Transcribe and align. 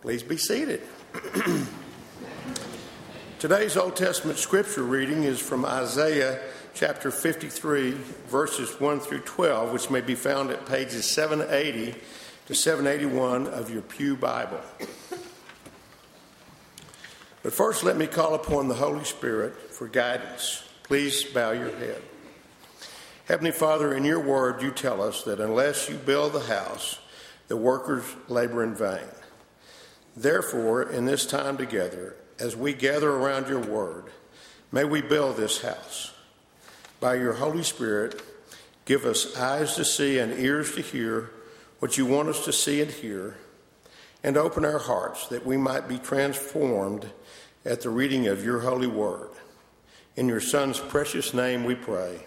Please 0.00 0.22
be 0.22 0.36
seated. 0.36 0.80
Today's 3.40 3.76
Old 3.76 3.96
Testament 3.96 4.38
scripture 4.38 4.84
reading 4.84 5.24
is 5.24 5.40
from 5.40 5.64
Isaiah 5.64 6.40
chapter 6.72 7.10
53, 7.10 7.90
verses 8.28 8.80
1 8.80 9.00
through 9.00 9.20
12, 9.20 9.72
which 9.72 9.90
may 9.90 10.00
be 10.00 10.14
found 10.14 10.50
at 10.50 10.66
pages 10.66 11.04
780 11.10 11.98
to 12.46 12.54
781 12.54 13.48
of 13.48 13.72
your 13.72 13.82
Pew 13.82 14.14
Bible. 14.14 14.60
But 17.42 17.52
first, 17.52 17.82
let 17.82 17.96
me 17.96 18.06
call 18.06 18.34
upon 18.34 18.68
the 18.68 18.74
Holy 18.74 19.04
Spirit 19.04 19.72
for 19.72 19.88
guidance. 19.88 20.62
Please 20.84 21.24
bow 21.24 21.50
your 21.50 21.76
head. 21.76 22.00
Heavenly 23.26 23.52
Father, 23.52 23.92
in 23.94 24.04
your 24.04 24.20
word, 24.20 24.62
you 24.62 24.70
tell 24.70 25.02
us 25.02 25.24
that 25.24 25.40
unless 25.40 25.88
you 25.88 25.96
build 25.96 26.34
the 26.34 26.40
house, 26.40 27.00
the 27.48 27.56
workers 27.56 28.04
labor 28.28 28.62
in 28.62 28.76
vain. 28.76 29.00
Therefore, 30.18 30.82
in 30.82 31.04
this 31.04 31.24
time 31.24 31.56
together, 31.56 32.16
as 32.40 32.56
we 32.56 32.72
gather 32.72 33.08
around 33.08 33.46
your 33.48 33.60
word, 33.60 34.06
may 34.72 34.82
we 34.82 35.00
build 35.00 35.36
this 35.36 35.62
house. 35.62 36.12
By 36.98 37.14
your 37.14 37.34
Holy 37.34 37.62
Spirit, 37.62 38.20
give 38.84 39.04
us 39.04 39.36
eyes 39.36 39.76
to 39.76 39.84
see 39.84 40.18
and 40.18 40.32
ears 40.32 40.74
to 40.74 40.82
hear 40.82 41.30
what 41.78 41.96
you 41.96 42.04
want 42.04 42.28
us 42.28 42.44
to 42.46 42.52
see 42.52 42.82
and 42.82 42.90
hear, 42.90 43.36
and 44.24 44.36
open 44.36 44.64
our 44.64 44.80
hearts 44.80 45.28
that 45.28 45.46
we 45.46 45.56
might 45.56 45.86
be 45.86 45.98
transformed 45.98 47.08
at 47.64 47.82
the 47.82 47.90
reading 47.90 48.26
of 48.26 48.44
your 48.44 48.58
holy 48.58 48.88
word. 48.88 49.30
In 50.16 50.26
your 50.28 50.40
Son's 50.40 50.80
precious 50.80 51.32
name 51.32 51.62
we 51.62 51.76
pray. 51.76 52.26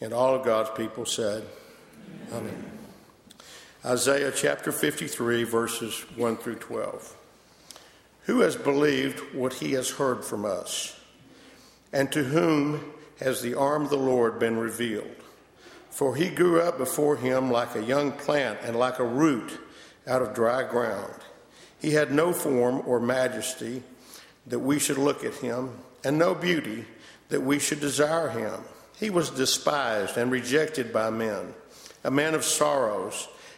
And 0.00 0.12
all 0.12 0.34
of 0.34 0.44
God's 0.44 0.70
people 0.70 1.06
said, 1.06 1.44
Amen. 2.32 2.48
Amen. 2.48 2.81
Isaiah 3.84 4.30
chapter 4.30 4.70
53, 4.70 5.42
verses 5.42 6.04
1 6.14 6.36
through 6.36 6.54
12. 6.54 7.16
Who 8.26 8.42
has 8.42 8.54
believed 8.54 9.34
what 9.34 9.54
he 9.54 9.72
has 9.72 9.90
heard 9.90 10.24
from 10.24 10.44
us? 10.44 11.00
And 11.92 12.12
to 12.12 12.22
whom 12.22 12.92
has 13.18 13.42
the 13.42 13.54
arm 13.54 13.82
of 13.82 13.90
the 13.90 13.96
Lord 13.96 14.38
been 14.38 14.56
revealed? 14.56 15.16
For 15.90 16.14
he 16.14 16.30
grew 16.30 16.60
up 16.60 16.78
before 16.78 17.16
him 17.16 17.50
like 17.50 17.74
a 17.74 17.82
young 17.82 18.12
plant 18.12 18.60
and 18.62 18.76
like 18.76 19.00
a 19.00 19.04
root 19.04 19.58
out 20.06 20.22
of 20.22 20.32
dry 20.32 20.62
ground. 20.62 21.16
He 21.80 21.90
had 21.90 22.12
no 22.12 22.32
form 22.32 22.82
or 22.86 23.00
majesty 23.00 23.82
that 24.46 24.60
we 24.60 24.78
should 24.78 24.98
look 24.98 25.24
at 25.24 25.34
him, 25.34 25.70
and 26.04 26.16
no 26.16 26.36
beauty 26.36 26.84
that 27.30 27.42
we 27.42 27.58
should 27.58 27.80
desire 27.80 28.28
him. 28.28 28.60
He 29.00 29.10
was 29.10 29.30
despised 29.30 30.16
and 30.16 30.30
rejected 30.30 30.92
by 30.92 31.10
men, 31.10 31.54
a 32.04 32.12
man 32.12 32.36
of 32.36 32.44
sorrows 32.44 33.26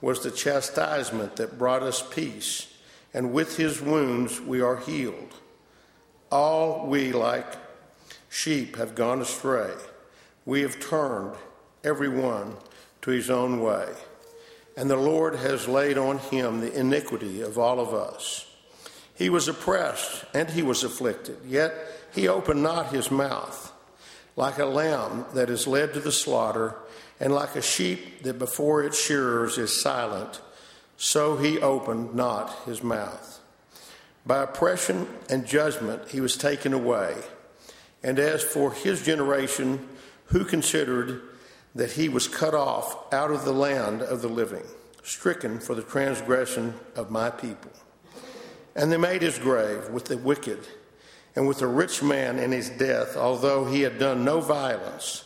was 0.00 0.22
the 0.22 0.30
chastisement 0.30 1.36
that 1.36 1.58
brought 1.58 1.82
us 1.82 2.02
peace, 2.02 2.72
and 3.14 3.32
with 3.32 3.56
his 3.56 3.80
wounds 3.80 4.40
we 4.40 4.60
are 4.60 4.76
healed. 4.76 5.34
All 6.30 6.86
we, 6.86 7.12
like 7.12 7.46
sheep, 8.28 8.76
have 8.76 8.94
gone 8.94 9.22
astray. 9.22 9.72
We 10.44 10.62
have 10.62 10.80
turned, 10.80 11.34
every 11.82 12.08
one, 12.08 12.56
to 13.02 13.10
his 13.10 13.30
own 13.30 13.60
way. 13.60 13.88
And 14.76 14.90
the 14.90 14.96
Lord 14.96 15.36
has 15.36 15.68
laid 15.68 15.96
on 15.96 16.18
him 16.18 16.60
the 16.60 16.78
iniquity 16.78 17.40
of 17.40 17.58
all 17.58 17.80
of 17.80 17.94
us. 17.94 18.46
He 19.14 19.30
was 19.30 19.48
oppressed 19.48 20.24
and 20.34 20.50
he 20.50 20.62
was 20.62 20.84
afflicted, 20.84 21.38
yet 21.46 21.74
he 22.14 22.28
opened 22.28 22.62
not 22.62 22.92
his 22.92 23.10
mouth. 23.10 23.72
Like 24.36 24.58
a 24.58 24.66
lamb 24.66 25.24
that 25.32 25.48
is 25.48 25.66
led 25.66 25.94
to 25.94 26.00
the 26.00 26.12
slaughter, 26.12 26.74
and 27.20 27.34
like 27.34 27.56
a 27.56 27.62
sheep 27.62 28.22
that 28.22 28.38
before 28.38 28.82
its 28.82 29.02
shearers 29.02 29.58
is 29.58 29.80
silent, 29.80 30.40
so 30.96 31.36
he 31.36 31.58
opened 31.58 32.14
not 32.14 32.54
his 32.64 32.82
mouth. 32.82 33.40
By 34.24 34.42
oppression 34.42 35.06
and 35.30 35.46
judgment 35.46 36.08
he 36.10 36.20
was 36.20 36.36
taken 36.36 36.72
away. 36.72 37.16
And 38.02 38.18
as 38.18 38.42
for 38.42 38.72
his 38.72 39.04
generation, 39.04 39.88
who 40.26 40.44
considered 40.44 41.22
that 41.74 41.92
he 41.92 42.08
was 42.08 42.28
cut 42.28 42.54
off 42.54 43.12
out 43.12 43.30
of 43.30 43.44
the 43.44 43.52
land 43.52 44.02
of 44.02 44.22
the 44.22 44.28
living, 44.28 44.64
stricken 45.02 45.60
for 45.60 45.74
the 45.74 45.82
transgression 45.82 46.74
of 46.96 47.10
my 47.10 47.30
people. 47.30 47.70
And 48.74 48.90
they 48.90 48.96
made 48.96 49.22
his 49.22 49.38
grave 49.38 49.88
with 49.90 50.06
the 50.06 50.18
wicked 50.18 50.66
and 51.34 51.46
with 51.46 51.58
the 51.58 51.66
rich 51.66 52.02
man 52.02 52.38
in 52.38 52.52
his 52.52 52.70
death, 52.70 53.16
although 53.16 53.64
he 53.64 53.82
had 53.82 53.98
done 53.98 54.24
no 54.24 54.40
violence 54.40 55.25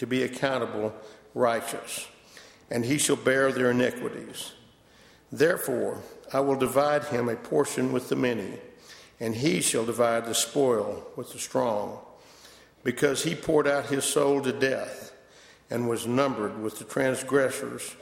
to 0.00 0.06
be 0.06 0.22
accountable 0.22 0.94
righteous, 1.34 2.08
and 2.70 2.86
he 2.86 2.96
shall 2.96 3.16
bear 3.16 3.52
their 3.52 3.70
iniquities. 3.70 4.52
Therefore, 5.30 5.98
I 6.32 6.40
will 6.40 6.56
divide 6.56 7.04
him 7.04 7.28
a 7.28 7.36
portion 7.36 7.92
with 7.92 8.08
the 8.08 8.16
many, 8.16 8.54
and 9.20 9.34
he 9.34 9.60
shall 9.60 9.84
divide 9.84 10.24
the 10.24 10.34
spoil 10.34 11.04
with 11.16 11.34
the 11.34 11.38
strong, 11.38 11.98
because 12.82 13.24
he 13.24 13.34
poured 13.34 13.68
out 13.68 13.90
his 13.90 14.04
soul 14.04 14.40
to 14.40 14.52
death 14.52 15.12
and 15.68 15.86
was 15.86 16.06
numbered 16.06 16.62
with 16.62 16.78
the 16.78 16.84
transgressors. 16.86 17.94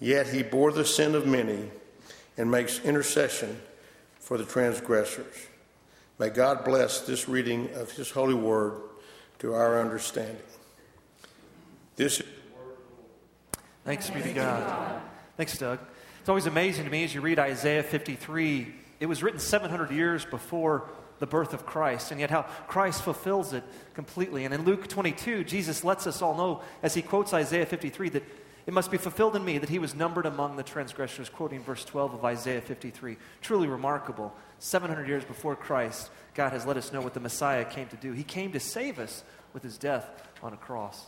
Yet 0.00 0.28
he 0.28 0.42
bore 0.42 0.72
the 0.72 0.86
sin 0.86 1.14
of 1.14 1.26
many 1.26 1.70
and 2.38 2.50
makes 2.50 2.80
intercession 2.80 3.60
for 4.18 4.38
the 4.38 4.46
transgressors. 4.46 5.34
May 6.18 6.30
God 6.30 6.64
bless 6.64 7.02
this 7.02 7.28
reading 7.28 7.68
of 7.74 7.92
his 7.92 8.10
holy 8.10 8.32
word 8.32 8.80
to 9.40 9.52
our 9.52 9.78
understanding. 9.78 10.40
This 11.96 12.20
is 12.20 12.26
Thanks 13.84 14.10
be 14.10 14.22
to 14.22 14.32
God. 14.32 15.00
Thanks, 15.36 15.58
Doug. 15.58 15.78
It's 16.20 16.28
always 16.28 16.46
amazing 16.46 16.86
to 16.86 16.90
me 16.90 17.04
as 17.04 17.14
you 17.14 17.20
read 17.20 17.38
Isaiah 17.38 17.82
53. 17.82 18.74
It 18.98 19.06
was 19.06 19.22
written 19.22 19.38
700 19.38 19.90
years 19.90 20.24
before 20.24 20.88
the 21.18 21.26
birth 21.26 21.52
of 21.52 21.66
Christ, 21.66 22.10
and 22.10 22.18
yet 22.18 22.30
how 22.30 22.42
Christ 22.66 23.02
fulfills 23.02 23.52
it 23.52 23.62
completely. 23.92 24.44
And 24.44 24.54
in 24.54 24.64
Luke 24.64 24.88
22, 24.88 25.44
Jesus 25.44 25.84
lets 25.84 26.06
us 26.06 26.22
all 26.22 26.34
know, 26.34 26.62
as 26.82 26.94
he 26.94 27.02
quotes 27.02 27.32
Isaiah 27.34 27.66
53, 27.66 28.08
that 28.08 28.24
it 28.66 28.72
must 28.72 28.90
be 28.90 28.96
fulfilled 28.96 29.36
in 29.36 29.44
me 29.44 29.58
that 29.58 29.68
he 29.68 29.78
was 29.78 29.94
numbered 29.94 30.26
among 30.26 30.56
the 30.56 30.62
transgressors, 30.62 31.28
quoting 31.28 31.62
verse 31.62 31.84
12 31.84 32.14
of 32.14 32.24
Isaiah 32.24 32.62
53. 32.62 33.18
Truly 33.42 33.68
remarkable. 33.68 34.34
700 34.58 35.06
years 35.06 35.24
before 35.24 35.54
Christ, 35.54 36.10
God 36.34 36.52
has 36.52 36.66
let 36.66 36.78
us 36.78 36.92
know 36.92 37.02
what 37.02 37.14
the 37.14 37.20
Messiah 37.20 37.64
came 37.64 37.86
to 37.88 37.96
do. 37.96 38.12
He 38.12 38.24
came 38.24 38.50
to 38.52 38.60
save 38.60 38.98
us 38.98 39.22
with 39.52 39.62
his 39.62 39.76
death 39.76 40.08
on 40.42 40.54
a 40.54 40.56
cross. 40.56 41.06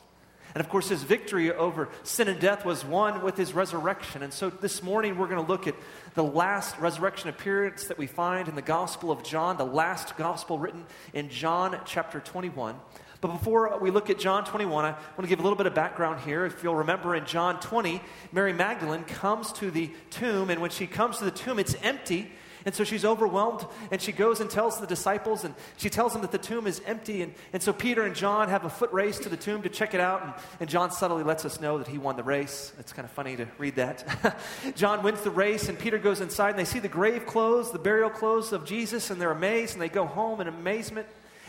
And 0.55 0.65
of 0.65 0.69
course, 0.71 0.89
his 0.89 1.03
victory 1.03 1.53
over 1.53 1.89
sin 2.03 2.29
and 2.29 2.41
death 2.41 2.65
was 2.65 2.85
won 2.85 3.23
with 3.23 3.37
his 3.37 3.53
resurrection. 3.53 4.23
And 4.23 4.33
so 4.33 4.49
this 4.49 4.83
morning, 4.83 5.19
we're 5.19 5.29
going 5.29 5.45
to 5.45 5.51
look 5.51 5.67
at 5.67 5.75
the 6.15 6.25
last 6.25 6.79
resurrection 6.79 7.29
appearance 7.29 7.85
that 7.85 7.99
we 7.99 8.07
find 8.07 8.49
in 8.49 8.55
the 8.55 8.63
Gospel 8.63 9.11
of 9.11 9.23
John, 9.23 9.57
the 9.57 9.67
last 9.67 10.17
gospel 10.17 10.59
written 10.59 10.87
in 11.13 11.29
John 11.29 11.79
chapter 11.85 12.21
21. 12.21 12.77
But 13.21 13.29
before 13.29 13.79
we 13.81 13.91
look 13.91 14.11
at 14.11 14.19
John 14.19 14.45
21, 14.45 14.85
I 14.85 14.91
want 14.91 15.23
to 15.23 15.27
give 15.27 15.41
a 15.41 15.43
little 15.43 15.57
bit 15.57 15.67
of 15.67 15.75
background 15.75 16.21
here. 16.21 16.45
If 16.45 16.63
you'll 16.63 16.75
remember 16.75 17.15
in 17.15 17.25
John 17.25 17.61
20, 17.61 18.01
Mary 18.33 18.53
Magdalene 18.53 19.05
comes 19.05 19.53
to 19.55 19.71
the 19.71 19.91
tomb, 20.11 20.51
and 20.51 20.61
when 20.61 20.71
she 20.71 20.87
comes 20.87 21.19
to 21.19 21.25
the 21.25 21.31
tomb, 21.31 21.59
it's 21.59 21.75
empty 21.83 22.31
And 22.67 22.75
so 22.75 22.83
she's 22.83 23.05
overwhelmed 23.05 23.65
and 23.93 24.03
she 24.03 24.11
goes 24.11 24.41
and 24.41 24.51
tells 24.51 24.81
the 24.81 24.89
disciples 24.89 25.45
and 25.45 25.55
she 25.77 25.89
tells 25.89 26.13
them 26.13 26.23
that 26.23 26.33
the 26.33 26.39
tomb 26.39 26.67
is 26.67 26.83
empty. 26.85 27.23
And, 27.23 27.33
and 27.53 27.63
so 27.63 27.73
Peter 27.73 28.03
and 28.03 28.15
John 28.15 28.49
have 28.49 28.65
a 28.65 28.69
foot 28.69 28.93
race 28.93 29.21
to 29.21 29.29
the 29.29 29.37
tomb 29.37 29.63
to 29.63 29.69
check 29.69 29.95
it 29.95 30.01
out. 30.01 30.25
And, 30.25 30.35
and 30.59 30.69
John 30.69 30.91
subtly 30.91 31.23
lets 31.23 31.45
us 31.45 31.61
know 31.61 31.79
that 31.79 31.87
he 31.87 31.97
won 31.97 32.17
the 32.17 32.25
race. 32.25 32.73
It's 32.81 32.93
kind 32.93 33.07
of 33.07 33.13
funny 33.13 33.37
to 33.37 33.47
read 33.59 33.77
that. 33.77 34.37
John 34.75 35.05
wins 35.05 35.23
the 35.23 35.31
race 35.31 35.69
and 35.69 35.79
Peter 35.79 35.97
goes 35.97 36.21
inside 36.21 36.51
and 36.51 36.59
they 36.59 36.65
see 36.65 36.81
the 36.81 36.89
grave 36.89 37.25
clothes, 37.25 37.71
the 37.71 37.79
burial 37.79 38.11
clothes 38.11 38.53
of 38.53 38.65
Jesus, 38.65 39.11
and 39.11 39.21
they're 39.21 39.31
amazed 39.31 39.75
and 39.75 39.81
they 39.81 39.89
go 39.89 40.05
home 40.05 40.41
in 40.41 40.49
amazement. 40.49 41.07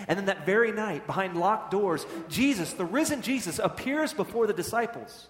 And 0.07 0.19
then 0.19 0.27
that 0.27 0.45
very 0.45 0.71
night, 0.71 1.07
behind 1.07 1.35
locked 1.35 1.71
doors, 1.71 2.05
Jesus, 2.29 2.73
the 2.73 2.85
risen 2.85 3.23
Jesus, 3.23 3.57
appears 3.57 4.13
before 4.13 4.45
the 4.45 4.53
disciples. 4.53 5.29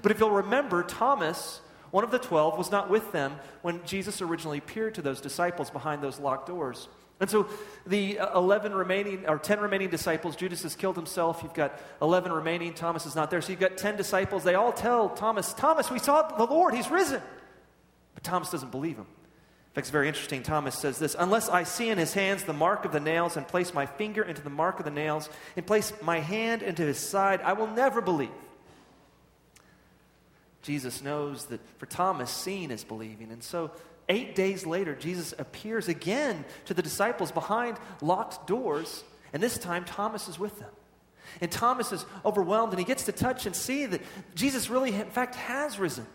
But 0.00 0.12
if 0.12 0.20
you'll 0.20 0.30
remember, 0.30 0.84
Thomas 0.84 1.60
one 1.94 2.02
of 2.02 2.10
the 2.10 2.18
twelve 2.18 2.58
was 2.58 2.72
not 2.72 2.90
with 2.90 3.12
them 3.12 3.36
when 3.62 3.80
Jesus 3.86 4.20
originally 4.20 4.58
appeared 4.58 4.96
to 4.96 5.00
those 5.00 5.20
disciples 5.20 5.70
behind 5.70 6.02
those 6.02 6.18
locked 6.18 6.48
doors. 6.48 6.88
And 7.20 7.30
so 7.30 7.46
the 7.86 8.18
uh, 8.18 8.36
11 8.36 8.74
remaining, 8.74 9.28
or 9.28 9.38
10 9.38 9.60
remaining 9.60 9.90
disciples, 9.90 10.34
Judas 10.34 10.64
has 10.64 10.74
killed 10.74 10.96
himself. 10.96 11.38
You've 11.44 11.54
got 11.54 11.78
11 12.02 12.32
remaining. 12.32 12.74
Thomas 12.74 13.06
is 13.06 13.14
not 13.14 13.30
there. 13.30 13.40
So 13.40 13.52
you've 13.52 13.60
got 13.60 13.76
10 13.76 13.96
disciples. 13.96 14.42
They 14.42 14.56
all 14.56 14.72
tell 14.72 15.08
Thomas, 15.08 15.52
Thomas, 15.54 15.88
we 15.88 16.00
saw 16.00 16.22
the 16.36 16.52
Lord. 16.52 16.74
He's 16.74 16.90
risen. 16.90 17.22
But 18.14 18.24
Thomas 18.24 18.50
doesn't 18.50 18.72
believe 18.72 18.96
him. 18.96 19.06
In 19.06 19.74
fact, 19.76 19.84
it's 19.84 19.90
very 19.90 20.08
interesting. 20.08 20.42
Thomas 20.42 20.76
says 20.76 20.98
this 20.98 21.14
Unless 21.16 21.48
I 21.48 21.62
see 21.62 21.90
in 21.90 21.98
his 21.98 22.12
hands 22.12 22.42
the 22.42 22.52
mark 22.52 22.84
of 22.84 22.90
the 22.90 22.98
nails, 22.98 23.36
and 23.36 23.46
place 23.46 23.72
my 23.72 23.86
finger 23.86 24.24
into 24.24 24.42
the 24.42 24.50
mark 24.50 24.80
of 24.80 24.84
the 24.84 24.90
nails, 24.90 25.30
and 25.54 25.64
place 25.64 25.92
my 26.02 26.18
hand 26.18 26.62
into 26.62 26.82
his 26.82 26.98
side, 26.98 27.40
I 27.42 27.52
will 27.52 27.68
never 27.68 28.00
believe. 28.00 28.30
Jesus 30.64 31.02
knows 31.02 31.44
that 31.46 31.60
for 31.78 31.84
Thomas, 31.84 32.30
seeing 32.30 32.70
is 32.70 32.84
believing. 32.84 33.30
And 33.30 33.42
so, 33.42 33.70
eight 34.08 34.34
days 34.34 34.64
later, 34.64 34.94
Jesus 34.94 35.34
appears 35.38 35.88
again 35.88 36.44
to 36.64 36.74
the 36.74 36.82
disciples 36.82 37.30
behind 37.30 37.76
locked 38.00 38.46
doors, 38.46 39.04
and 39.34 39.42
this 39.42 39.58
time 39.58 39.84
Thomas 39.84 40.26
is 40.26 40.38
with 40.38 40.58
them. 40.58 40.70
And 41.42 41.52
Thomas 41.52 41.92
is 41.92 42.06
overwhelmed, 42.24 42.72
and 42.72 42.78
he 42.78 42.86
gets 42.86 43.04
to 43.04 43.12
touch 43.12 43.44
and 43.44 43.54
see 43.54 43.84
that 43.84 44.00
Jesus 44.34 44.70
really, 44.70 44.94
in 44.94 45.10
fact, 45.10 45.34
has 45.34 45.78
risen. 45.78 46.06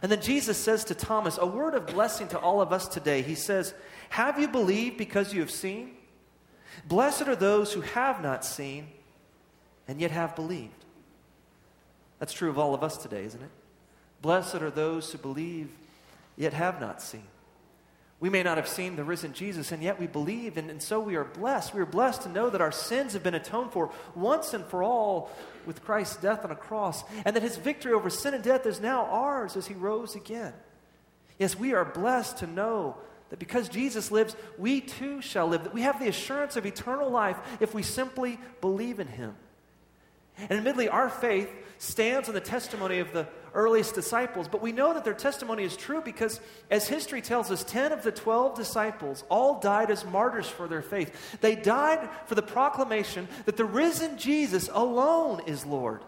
And 0.00 0.10
then 0.10 0.22
Jesus 0.22 0.56
says 0.56 0.84
to 0.84 0.94
Thomas, 0.94 1.36
a 1.38 1.46
word 1.46 1.74
of 1.74 1.86
blessing 1.86 2.28
to 2.28 2.38
all 2.38 2.62
of 2.62 2.72
us 2.72 2.88
today. 2.88 3.20
He 3.20 3.34
says, 3.34 3.74
Have 4.08 4.40
you 4.40 4.48
believed 4.48 4.96
because 4.96 5.34
you 5.34 5.40
have 5.40 5.50
seen? 5.50 5.90
Blessed 6.86 7.28
are 7.28 7.36
those 7.36 7.74
who 7.74 7.82
have 7.82 8.22
not 8.22 8.46
seen 8.46 8.88
and 9.86 10.00
yet 10.00 10.10
have 10.10 10.34
believed. 10.34 10.84
That's 12.18 12.32
true 12.32 12.48
of 12.48 12.58
all 12.58 12.74
of 12.74 12.82
us 12.82 12.96
today, 12.96 13.24
isn't 13.24 13.42
it? 13.42 13.50
Blessed 14.20 14.56
are 14.56 14.70
those 14.70 15.10
who 15.12 15.18
believe 15.18 15.70
yet 16.36 16.52
have 16.52 16.80
not 16.80 17.00
seen. 17.02 17.26
We 18.20 18.30
may 18.30 18.42
not 18.42 18.56
have 18.56 18.66
seen 18.66 18.96
the 18.96 19.04
risen 19.04 19.32
Jesus, 19.32 19.70
and 19.70 19.80
yet 19.80 20.00
we 20.00 20.08
believe, 20.08 20.56
and, 20.56 20.70
and 20.70 20.82
so 20.82 20.98
we 20.98 21.14
are 21.14 21.24
blessed. 21.24 21.72
We 21.72 21.80
are 21.80 21.86
blessed 21.86 22.22
to 22.22 22.28
know 22.28 22.50
that 22.50 22.60
our 22.60 22.72
sins 22.72 23.12
have 23.12 23.22
been 23.22 23.34
atoned 23.34 23.70
for 23.70 23.92
once 24.16 24.54
and 24.54 24.64
for 24.64 24.82
all 24.82 25.30
with 25.66 25.84
Christ's 25.84 26.16
death 26.16 26.44
on 26.44 26.50
a 26.50 26.56
cross, 26.56 27.04
and 27.24 27.36
that 27.36 27.44
his 27.44 27.56
victory 27.56 27.92
over 27.92 28.10
sin 28.10 28.34
and 28.34 28.42
death 28.42 28.66
is 28.66 28.80
now 28.80 29.04
ours 29.04 29.56
as 29.56 29.68
he 29.68 29.74
rose 29.74 30.16
again. 30.16 30.52
Yes, 31.38 31.56
we 31.56 31.74
are 31.74 31.84
blessed 31.84 32.38
to 32.38 32.48
know 32.48 32.96
that 33.30 33.38
because 33.38 33.68
Jesus 33.68 34.10
lives, 34.10 34.34
we 34.56 34.80
too 34.80 35.22
shall 35.22 35.46
live, 35.46 35.62
that 35.62 35.74
we 35.74 35.82
have 35.82 36.00
the 36.00 36.08
assurance 36.08 36.56
of 36.56 36.66
eternal 36.66 37.10
life 37.10 37.36
if 37.60 37.72
we 37.72 37.82
simply 37.84 38.40
believe 38.60 38.98
in 38.98 39.06
him. 39.06 39.36
And 40.38 40.52
admittedly, 40.52 40.88
our 40.88 41.08
faith 41.08 41.50
stands 41.78 42.28
on 42.28 42.34
the 42.34 42.40
testimony 42.40 42.98
of 42.98 43.12
the 43.12 43.26
earliest 43.54 43.94
disciples, 43.94 44.48
but 44.48 44.60
we 44.60 44.72
know 44.72 44.94
that 44.94 45.04
their 45.04 45.14
testimony 45.14 45.64
is 45.64 45.76
true 45.76 46.00
because, 46.00 46.40
as 46.70 46.88
history 46.88 47.20
tells 47.20 47.50
us, 47.50 47.64
10 47.64 47.92
of 47.92 48.02
the 48.02 48.12
12 48.12 48.56
disciples 48.56 49.24
all 49.28 49.60
died 49.60 49.90
as 49.90 50.04
martyrs 50.04 50.48
for 50.48 50.68
their 50.68 50.82
faith. 50.82 51.38
They 51.40 51.54
died 51.54 52.08
for 52.26 52.34
the 52.34 52.42
proclamation 52.42 53.28
that 53.46 53.56
the 53.56 53.64
risen 53.64 54.18
Jesus 54.18 54.68
alone 54.72 55.42
is 55.46 55.64
Lord. 55.64 56.02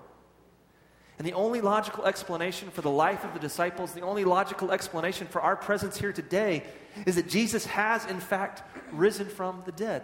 And 1.18 1.26
the 1.26 1.34
only 1.34 1.60
logical 1.60 2.06
explanation 2.06 2.70
for 2.70 2.80
the 2.80 2.90
life 2.90 3.24
of 3.24 3.34
the 3.34 3.40
disciples, 3.40 3.92
the 3.92 4.00
only 4.00 4.24
logical 4.24 4.72
explanation 4.72 5.26
for 5.26 5.42
our 5.42 5.54
presence 5.54 5.98
here 5.98 6.14
today, 6.14 6.64
is 7.04 7.16
that 7.16 7.28
Jesus 7.28 7.66
has, 7.66 8.06
in 8.06 8.20
fact, 8.20 8.62
risen 8.90 9.26
from 9.26 9.62
the 9.66 9.72
dead. 9.72 10.02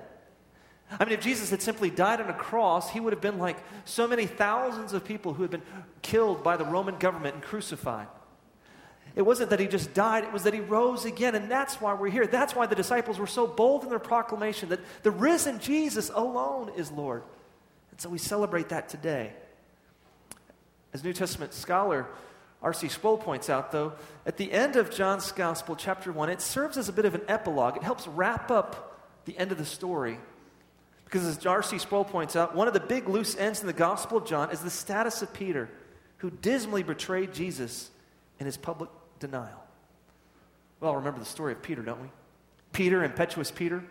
I 0.90 1.04
mean, 1.04 1.14
if 1.14 1.20
Jesus 1.20 1.50
had 1.50 1.62
simply 1.62 1.90
died 1.90 2.20
on 2.20 2.30
a 2.30 2.34
cross, 2.34 2.90
he 2.90 3.00
would 3.00 3.12
have 3.12 3.20
been 3.20 3.38
like 3.38 3.56
so 3.84 4.06
many 4.06 4.26
thousands 4.26 4.92
of 4.92 5.04
people 5.04 5.34
who 5.34 5.42
had 5.42 5.50
been 5.50 5.62
killed 6.02 6.44
by 6.44 6.56
the 6.56 6.64
Roman 6.64 6.96
government 6.96 7.34
and 7.34 7.42
crucified. 7.42 8.06
It 9.16 9.22
wasn't 9.22 9.50
that 9.50 9.58
he 9.58 9.66
just 9.66 9.94
died, 9.94 10.24
it 10.24 10.32
was 10.32 10.44
that 10.44 10.54
he 10.54 10.60
rose 10.60 11.04
again. 11.04 11.34
And 11.34 11.50
that's 11.50 11.80
why 11.80 11.94
we're 11.94 12.10
here. 12.10 12.26
That's 12.26 12.54
why 12.54 12.66
the 12.66 12.74
disciples 12.74 13.18
were 13.18 13.26
so 13.26 13.46
bold 13.46 13.82
in 13.82 13.90
their 13.90 13.98
proclamation 13.98 14.68
that 14.68 14.80
the 15.02 15.10
risen 15.10 15.58
Jesus 15.58 16.10
alone 16.14 16.70
is 16.76 16.92
Lord. 16.92 17.22
And 17.90 18.00
so 18.00 18.08
we 18.08 18.18
celebrate 18.18 18.68
that 18.68 18.88
today. 18.88 19.32
As 20.92 21.02
New 21.02 21.12
Testament 21.12 21.52
scholar 21.52 22.06
R.C. 22.62 22.88
Sproul 22.88 23.18
points 23.18 23.50
out, 23.50 23.70
though, 23.70 23.92
at 24.24 24.38
the 24.38 24.50
end 24.50 24.76
of 24.76 24.90
John's 24.90 25.30
Gospel, 25.30 25.76
chapter 25.76 26.10
1, 26.10 26.30
it 26.30 26.40
serves 26.40 26.76
as 26.76 26.88
a 26.88 26.92
bit 26.92 27.04
of 27.04 27.14
an 27.14 27.22
epilogue. 27.28 27.76
It 27.76 27.82
helps 27.82 28.08
wrap 28.08 28.50
up 28.50 28.98
the 29.24 29.36
end 29.38 29.52
of 29.52 29.58
the 29.58 29.64
story 29.64 30.18
because 31.06 31.24
as 31.24 31.46
R.C. 31.46 31.78
Sproul 31.78 32.04
points 32.04 32.34
out, 32.34 32.54
one 32.54 32.66
of 32.66 32.74
the 32.74 32.80
big 32.80 33.08
loose 33.08 33.36
ends 33.36 33.60
in 33.60 33.68
the 33.68 33.72
Gospel 33.72 34.18
of 34.18 34.26
John 34.26 34.50
is 34.50 34.60
the 34.60 34.70
status 34.70 35.22
of 35.22 35.32
Peter, 35.32 35.70
who 36.18 36.30
dismally 36.30 36.82
betrayed 36.82 37.32
Jesus 37.32 37.90
in 38.40 38.46
his 38.46 38.56
public 38.56 38.90
denial. 39.20 39.62
Well, 40.80 40.96
remember 40.96 41.20
the 41.20 41.24
story 41.24 41.52
of 41.52 41.62
Peter, 41.62 41.82
don't 41.82 42.02
we? 42.02 42.08
Peter, 42.72 43.04
impetuous 43.04 43.52
Peter. 43.52 43.84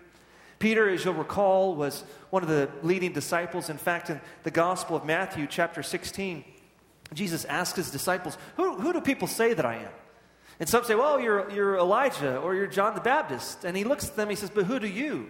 Peter, 0.60 0.90
as 0.90 1.06
you'll 1.06 1.14
recall, 1.14 1.74
was 1.74 2.04
one 2.32 2.44
of 2.44 2.50
the 2.50 2.70
leading 2.84 3.14
disciples. 3.14 3.70
In 3.70 3.78
fact, 3.78 4.10
in 4.10 4.20
the 4.44 4.52
Gospel 4.52 4.98
of 4.98 5.06
Matthew, 5.06 5.48
chapter 5.50 5.82
16, 5.82 6.44
Jesus 7.14 7.46
asked 7.46 7.78
his 7.78 7.92
disciples, 7.92 8.38
Who, 8.58 8.76
who 8.76 8.92
do 8.92 9.00
people 9.00 9.28
say 9.30 9.54
that 9.54 9.66
I 9.66 9.76
am? 9.76 9.92
And 10.60 10.68
some 10.68 10.84
say, 10.84 10.96
Well, 10.96 11.20
you're, 11.20 11.50
you're 11.50 11.78
Elijah 11.78 12.38
or 12.40 12.56
you're 12.56 12.68
John 12.68 12.94
the 12.94 13.02
Baptist. 13.02 13.64
And 13.64 13.78
he 13.78 13.86
looks 13.86 14.10
at 14.10 14.18
them, 14.18 14.30
he 14.30 14.36
says, 14.36 14.50
But 14.50 14.66
who 14.66 14.80
do 14.80 14.88
you 14.88 15.30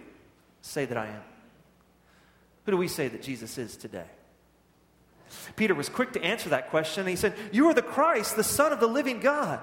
say 0.62 0.84
that 0.84 0.96
I 0.96 1.06
am? 1.06 1.22
Who 2.66 2.72
do 2.72 2.76
we 2.76 2.88
say 2.88 3.08
that 3.08 3.22
Jesus 3.22 3.58
is 3.58 3.76
today? 3.76 4.04
Peter 5.54 5.74
was 5.74 5.88
quick 5.88 6.12
to 6.12 6.22
answer 6.22 6.50
that 6.50 6.70
question. 6.70 7.06
He 7.06 7.16
said, 7.16 7.34
You 7.52 7.68
are 7.68 7.74
the 7.74 7.80
Christ, 7.80 8.36
the 8.36 8.44
Son 8.44 8.72
of 8.72 8.80
the 8.80 8.88
living 8.88 9.20
God. 9.20 9.60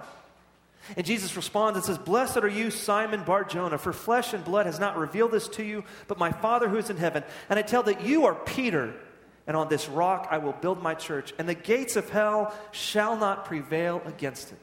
And 0.96 1.06
Jesus 1.06 1.36
responds 1.36 1.78
and 1.78 1.86
says, 1.86 1.98
Blessed 1.98 2.38
are 2.38 2.48
you, 2.48 2.72
Simon 2.72 3.24
Bar 3.24 3.44
Jonah, 3.44 3.78
for 3.78 3.94
flesh 3.94 4.34
and 4.34 4.44
blood 4.44 4.66
has 4.66 4.80
not 4.80 4.98
revealed 4.98 5.32
this 5.32 5.48
to 5.50 5.64
you, 5.64 5.84
but 6.08 6.18
my 6.18 6.32
Father 6.32 6.68
who 6.68 6.78
is 6.78 6.90
in 6.90 6.98
heaven. 6.98 7.24
And 7.50 7.60
I 7.60 7.62
tell 7.62 7.84
that 7.84 8.06
you 8.06 8.26
are 8.26 8.36
Peter, 8.36 8.94
and 9.48 9.56
on 9.56 9.70
this 9.70 9.88
rock 9.90 10.28
I 10.32 10.38
will 10.38 10.54
build 10.54 10.82
my 10.82 10.94
church, 10.94 11.34
and 11.38 11.48
the 11.48 11.54
gates 11.54 11.96
of 11.96 12.10
hell 12.10 12.54
shall 12.72 13.18
not 13.18 13.46
prevail 13.46 14.02
against 14.06 14.52
it. 14.52 14.58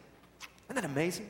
Isn't 0.67 0.77
that 0.77 0.85
amazing? 0.85 1.29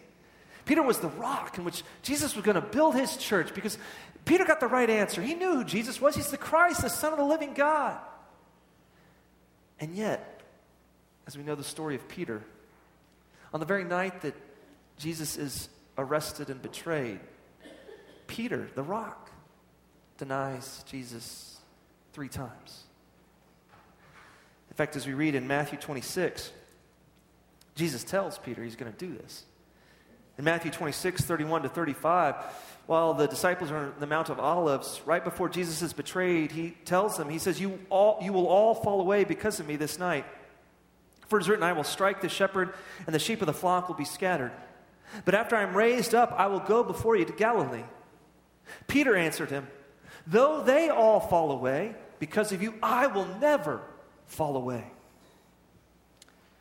Peter 0.65 0.83
was 0.83 0.99
the 0.99 1.09
rock 1.09 1.59
in 1.59 1.65
which 1.65 1.83
Jesus 2.03 2.37
was 2.37 2.45
going 2.45 2.55
to 2.57 2.61
build 2.61 2.95
his 2.95 3.17
church 3.17 3.55
because 3.55 3.79
Peter 4.25 4.45
got 4.45 4.61
the 4.61 4.67
right 4.67 4.89
answer. 4.89 5.23
He 5.23 5.35
knew 5.35 5.57
who 5.57 5.65
Jesus 5.65 6.01
was. 6.01 6.15
He's 6.15 6.31
the 6.31 6.37
Christ, 6.37 6.83
the 6.83 6.89
Son 6.89 7.13
of 7.13 7.19
the 7.19 7.25
living 7.25 7.55
God. 7.55 7.99
And 9.81 9.97
yet, 9.97 10.43
as 11.27 11.37
we 11.37 11.43
know 11.43 11.55
the 11.55 11.65
story 11.65 11.95
of 11.95 12.07
Peter, 12.09 12.43
on 13.53 13.61
the 13.61 13.67
very 13.67 13.85
night 13.85 14.21
that 14.23 14.35
Jesus 14.99 15.37
is 15.37 15.69
arrested 15.97 16.51
and 16.51 16.61
betrayed, 16.61 17.21
Peter, 18.27 18.69
the 18.75 18.83
rock, 18.83 19.31
denies 20.19 20.85
Jesus 20.87 21.59
three 22.13 22.29
times. 22.29 22.85
In 24.69 24.77
fact, 24.77 24.95
as 24.95 25.07
we 25.07 25.15
read 25.15 25.35
in 25.35 25.49
Matthew 25.49 25.79
26, 25.79 26.53
Jesus 27.75 28.05
tells 28.05 28.39
Peter 28.39 28.63
he's 28.63 28.77
going 28.77 28.93
to 28.93 28.99
do 28.99 29.17
this. 29.17 29.45
In 30.39 30.45
Matthew 30.45 30.71
26, 30.71 31.25
31 31.25 31.63
to 31.63 31.69
35, 31.69 32.35
while 32.91 33.15
the 33.15 33.29
disciples 33.29 33.71
are 33.71 33.77
on 33.77 33.95
the 34.01 34.07
Mount 34.09 34.31
of 34.31 34.41
Olives, 34.41 35.01
right 35.07 35.23
before 35.23 35.49
Jesus 35.49 35.81
is 35.81 35.93
betrayed, 35.93 36.51
he 36.51 36.71
tells 36.85 37.17
them, 37.17 37.31
He 37.31 37.39
says, 37.39 37.61
You, 37.61 37.79
all, 37.89 38.19
you 38.21 38.33
will 38.33 38.49
all 38.49 38.75
fall 38.75 39.01
away 39.01 39.23
because 39.23 39.61
of 39.61 39.69
me 39.69 39.77
this 39.77 39.97
night. 39.97 40.25
For 41.29 41.39
it 41.39 41.43
is 41.43 41.49
written, 41.49 41.63
I 41.63 41.73
will 41.73 41.85
strike 41.85 42.21
the 42.21 42.29
shepherd, 42.29 42.75
and 43.07 43.15
the 43.15 43.21
sheep 43.21 43.43
of 43.43 43.47
the 43.47 43.53
flock 43.53 43.87
will 43.87 43.95
be 43.95 44.05
scattered. 44.05 44.51
But 45.25 45.37
after 45.37 45.55
I 45.55 45.63
am 45.63 45.77
raised 45.77 46.17
up, 46.17 46.35
I 46.37 46.49
will 46.49 46.59
go 46.59 46.83
before 46.83 47.15
you 47.15 47.25
to 47.25 47.33
Galilee. 47.33 47.85
Peter 48.89 49.15
answered 49.15 49.51
him, 49.51 49.69
Though 50.27 50.61
they 50.61 50.89
all 50.89 51.21
fall 51.21 51.53
away 51.53 51.95
because 52.19 52.51
of 52.51 52.61
you, 52.61 52.75
I 52.83 53.07
will 53.07 53.29
never 53.39 53.83
fall 54.27 54.57
away. 54.57 54.83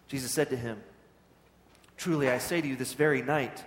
Jesus 0.07 0.31
said 0.31 0.51
to 0.51 0.55
him, 0.55 0.79
Truly 1.98 2.29
I 2.29 2.38
say 2.38 2.62
to 2.62 2.67
you, 2.67 2.75
this 2.75 2.93
very 2.93 3.24
night, 3.24 3.65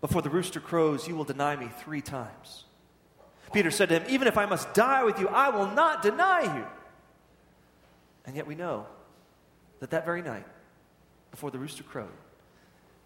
before 0.00 0.22
the 0.22 0.30
rooster 0.30 0.60
crows, 0.60 1.06
you 1.06 1.14
will 1.14 1.24
deny 1.24 1.56
me 1.56 1.68
three 1.80 2.00
times. 2.00 2.64
Peter 3.52 3.70
said 3.70 3.88
to 3.88 3.98
him, 3.98 4.04
Even 4.08 4.28
if 4.28 4.38
I 4.38 4.46
must 4.46 4.72
die 4.74 5.04
with 5.04 5.18
you, 5.18 5.28
I 5.28 5.50
will 5.50 5.66
not 5.66 6.02
deny 6.02 6.42
you. 6.56 6.64
And 8.24 8.36
yet 8.36 8.46
we 8.46 8.54
know 8.54 8.86
that 9.80 9.90
that 9.90 10.04
very 10.04 10.22
night, 10.22 10.46
before 11.30 11.50
the 11.50 11.58
rooster 11.58 11.82
crowed, 11.82 12.08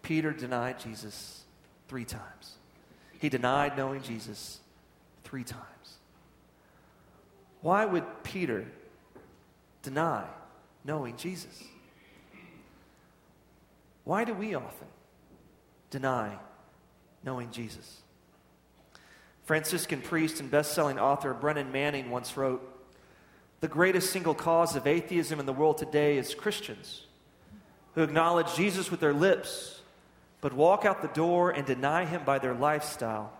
Peter 0.01 0.31
denied 0.31 0.79
Jesus 0.79 1.43
three 1.87 2.05
times. 2.05 2.57
he 3.19 3.29
denied 3.29 3.77
knowing 3.77 4.01
Jesus 4.01 4.59
three 5.23 5.43
times. 5.43 5.97
Why 7.61 7.85
would 7.85 8.03
Peter 8.23 8.65
deny 9.81 10.25
knowing 10.83 11.17
Jesus? 11.17 11.63
Why 14.03 14.23
do 14.23 14.33
we 14.35 14.53
often 14.53 14.87
deny 15.89 16.37
knowing 17.25 17.51
Jesus? 17.51 18.01
Franciscan 19.45 20.01
priest 20.01 20.39
and 20.39 20.49
best 20.49 20.73
selling 20.73 20.99
author 20.99 21.33
Brennan 21.33 21.71
Manning 21.71 22.09
once 22.09 22.35
wrote 22.35 22.61
The 23.61 23.67
greatest 23.67 24.11
single 24.11 24.33
cause 24.33 24.75
of 24.75 24.87
atheism 24.87 25.39
in 25.39 25.45
the 25.45 25.53
world 25.53 25.77
today 25.77 26.17
is 26.17 26.33
Christians 26.33 27.05
who 27.93 28.03
acknowledge 28.03 28.55
Jesus 28.55 28.91
with 28.91 28.99
their 28.99 29.13
lips, 29.13 29.81
but 30.41 30.53
walk 30.53 30.85
out 30.85 31.01
the 31.01 31.07
door 31.09 31.51
and 31.51 31.65
deny 31.65 32.05
him 32.05 32.23
by 32.25 32.39
their 32.39 32.53
lifestyle. 32.53 33.31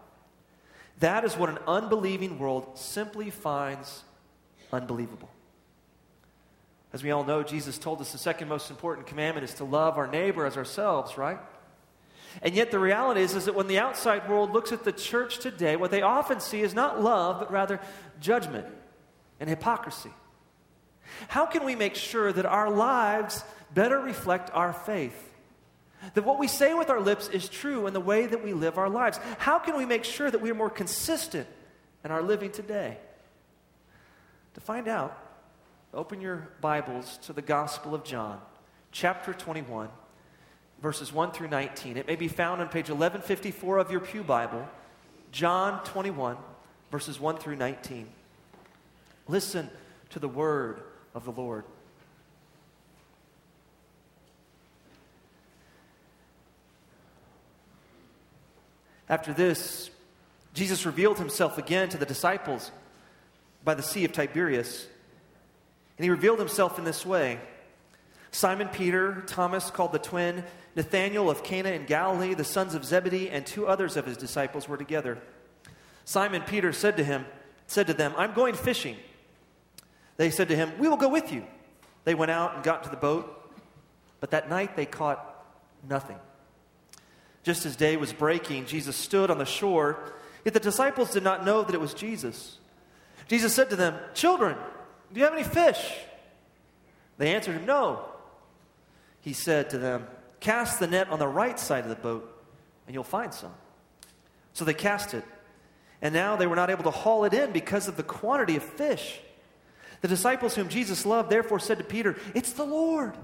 That 0.99 1.25
is 1.25 1.35
what 1.35 1.49
an 1.49 1.57
unbelieving 1.67 2.39
world 2.39 2.77
simply 2.77 3.29
finds 3.29 4.03
unbelievable. 4.71 5.29
As 6.93 7.03
we 7.03 7.11
all 7.11 7.25
know, 7.25 7.43
Jesus 7.43 7.77
told 7.77 7.99
us 7.99 8.13
the 8.13 8.17
second 8.17 8.47
most 8.47 8.69
important 8.69 9.07
commandment 9.07 9.43
is 9.43 9.55
to 9.55 9.65
love 9.65 9.97
our 9.97 10.07
neighbor 10.07 10.45
as 10.45 10.55
ourselves, 10.55 11.17
right? 11.17 11.39
And 12.41 12.53
yet 12.53 12.71
the 12.71 12.79
reality 12.79 13.21
is, 13.21 13.33
is 13.33 13.45
that 13.45 13.55
when 13.55 13.67
the 13.67 13.79
outside 13.79 14.29
world 14.29 14.51
looks 14.51 14.71
at 14.71 14.83
the 14.83 14.91
church 14.91 15.39
today, 15.39 15.75
what 15.75 15.91
they 15.91 16.01
often 16.01 16.39
see 16.39 16.61
is 16.61 16.73
not 16.73 17.01
love, 17.01 17.39
but 17.39 17.51
rather 17.51 17.79
judgment 18.19 18.67
and 19.39 19.49
hypocrisy. 19.49 20.11
How 21.27 21.45
can 21.45 21.63
we 21.63 21.75
make 21.75 21.95
sure 21.95 22.31
that 22.33 22.45
our 22.45 22.69
lives 22.69 23.43
better 23.73 23.99
reflect 23.99 24.49
our 24.53 24.73
faith? 24.73 25.33
That 26.13 26.23
what 26.23 26.39
we 26.39 26.47
say 26.47 26.73
with 26.73 26.89
our 26.89 26.99
lips 26.99 27.29
is 27.29 27.49
true 27.49 27.87
in 27.87 27.93
the 27.93 27.99
way 27.99 28.27
that 28.27 28.43
we 28.43 28.53
live 28.53 28.77
our 28.77 28.89
lives? 28.89 29.19
How 29.37 29.57
can 29.57 29.77
we 29.77 29.85
make 29.85 30.03
sure 30.03 30.29
that 30.29 30.41
we 30.41 30.51
are 30.51 30.55
more 30.55 30.69
consistent 30.69 31.47
in 32.03 32.11
our 32.11 32.21
living 32.21 32.51
today? 32.51 32.97
To 34.55 34.61
find 34.61 34.87
out, 34.87 35.17
open 35.93 36.21
your 36.21 36.49
Bibles 36.61 37.17
to 37.23 37.33
the 37.33 37.41
Gospel 37.41 37.95
of 37.95 38.03
John, 38.03 38.39
chapter 38.91 39.33
21 39.33 39.89
verses 40.81 41.11
1 41.11 41.31
through 41.31 41.47
19. 41.47 41.97
It 41.97 42.07
may 42.07 42.15
be 42.15 42.27
found 42.27 42.61
on 42.61 42.67
page 42.67 42.89
1154 42.89 43.77
of 43.77 43.91
your 43.91 43.99
Pew 43.99 44.23
Bible, 44.23 44.67
John 45.31 45.83
21, 45.83 46.37
verses 46.91 47.19
1 47.19 47.37
through 47.37 47.55
19. 47.55 48.07
Listen 49.27 49.69
to 50.11 50.19
the 50.19 50.27
word 50.27 50.81
of 51.13 51.25
the 51.25 51.31
Lord. 51.31 51.63
After 59.07 59.33
this, 59.33 59.91
Jesus 60.53 60.85
revealed 60.85 61.19
himself 61.19 61.57
again 61.57 61.89
to 61.89 61.97
the 61.97 62.05
disciples 62.05 62.71
by 63.63 63.75
the 63.75 63.83
Sea 63.83 64.05
of 64.05 64.13
Tiberias. 64.13 64.87
And 65.97 66.03
he 66.03 66.09
revealed 66.09 66.39
himself 66.39 66.79
in 66.79 66.85
this 66.85 67.05
way 67.05 67.39
Simon 68.31 68.67
Peter, 68.67 69.23
Thomas 69.27 69.69
called 69.69 69.91
the 69.91 69.99
twin, 69.99 70.43
Nathanael 70.75 71.29
of 71.29 71.43
Cana 71.43 71.69
in 71.69 71.85
Galilee, 71.85 72.33
the 72.33 72.43
sons 72.43 72.75
of 72.75 72.83
Zebedee, 72.85 73.29
and 73.29 73.45
two 73.45 73.67
others 73.67 73.95
of 73.95 74.05
his 74.05 74.17
disciples 74.17 74.67
were 74.67 74.77
together. 74.77 75.19
Simon 76.03 76.41
Peter 76.41 76.73
said 76.73 76.97
to 76.97 77.03
him, 77.03 77.25
said 77.67 77.87
to 77.87 77.93
them, 77.93 78.13
I'm 78.17 78.33
going 78.33 78.55
fishing. 78.55 78.97
They 80.17 80.29
said 80.29 80.49
to 80.49 80.55
him, 80.55 80.71
We 80.77 80.87
will 80.87 80.97
go 80.97 81.09
with 81.09 81.31
you. 81.31 81.45
They 82.03 82.13
went 82.13 82.31
out 82.31 82.55
and 82.55 82.63
got 82.63 82.79
into 82.79 82.89
the 82.89 82.97
boat, 82.97 83.51
but 84.19 84.31
that 84.31 84.49
night 84.49 84.75
they 84.75 84.85
caught 84.85 85.45
nothing. 85.87 86.17
Just 87.43 87.65
as 87.65 87.75
day 87.75 87.97
was 87.97 88.13
breaking, 88.13 88.65
Jesus 88.65 88.95
stood 88.95 89.31
on 89.31 89.37
the 89.37 89.45
shore, 89.45 90.13
yet 90.43 90.53
the 90.53 90.59
disciples 90.59 91.11
did 91.11 91.23
not 91.23 91.45
know 91.45 91.63
that 91.63 91.73
it 91.73 91.81
was 91.81 91.93
Jesus. 91.93 92.57
Jesus 93.27 93.53
said 93.53 93.69
to 93.71 93.75
them, 93.75 93.95
Children, 94.13 94.57
do 95.11 95.19
you 95.19 95.25
have 95.25 95.33
any 95.33 95.43
fish? 95.43 95.93
They 97.17 97.33
answered 97.33 97.53
him, 97.53 97.65
No. 97.65 98.05
He 99.21 99.33
said 99.33 99.71
to 99.71 99.79
them, 99.79 100.07
Cast 100.45 100.79
the 100.79 100.85
net 100.85 101.09
on 101.09 101.17
the 101.17 101.27
right 101.27 101.59
side 101.59 101.85
of 101.85 101.89
the 101.89 101.95
boat, 101.95 102.31
and 102.85 102.93
you'll 102.93 103.03
find 103.03 103.33
some. 103.33 103.51
So 104.53 104.63
they 104.63 104.75
cast 104.75 105.15
it. 105.15 105.23
And 106.03 106.13
now 106.13 106.35
they 106.35 106.45
were 106.45 106.55
not 106.55 106.69
able 106.69 106.83
to 106.83 106.91
haul 106.91 107.25
it 107.25 107.33
in 107.33 107.51
because 107.51 107.87
of 107.87 107.97
the 107.97 108.03
quantity 108.03 108.55
of 108.55 108.61
fish. 108.61 109.19
The 110.01 110.07
disciples 110.07 110.53
whom 110.53 110.69
Jesus 110.69 111.03
loved 111.03 111.31
therefore 111.31 111.57
said 111.59 111.79
to 111.79 111.83
Peter, 111.83 112.15
It's 112.35 112.53
the 112.53 112.63
Lord. 112.63 113.17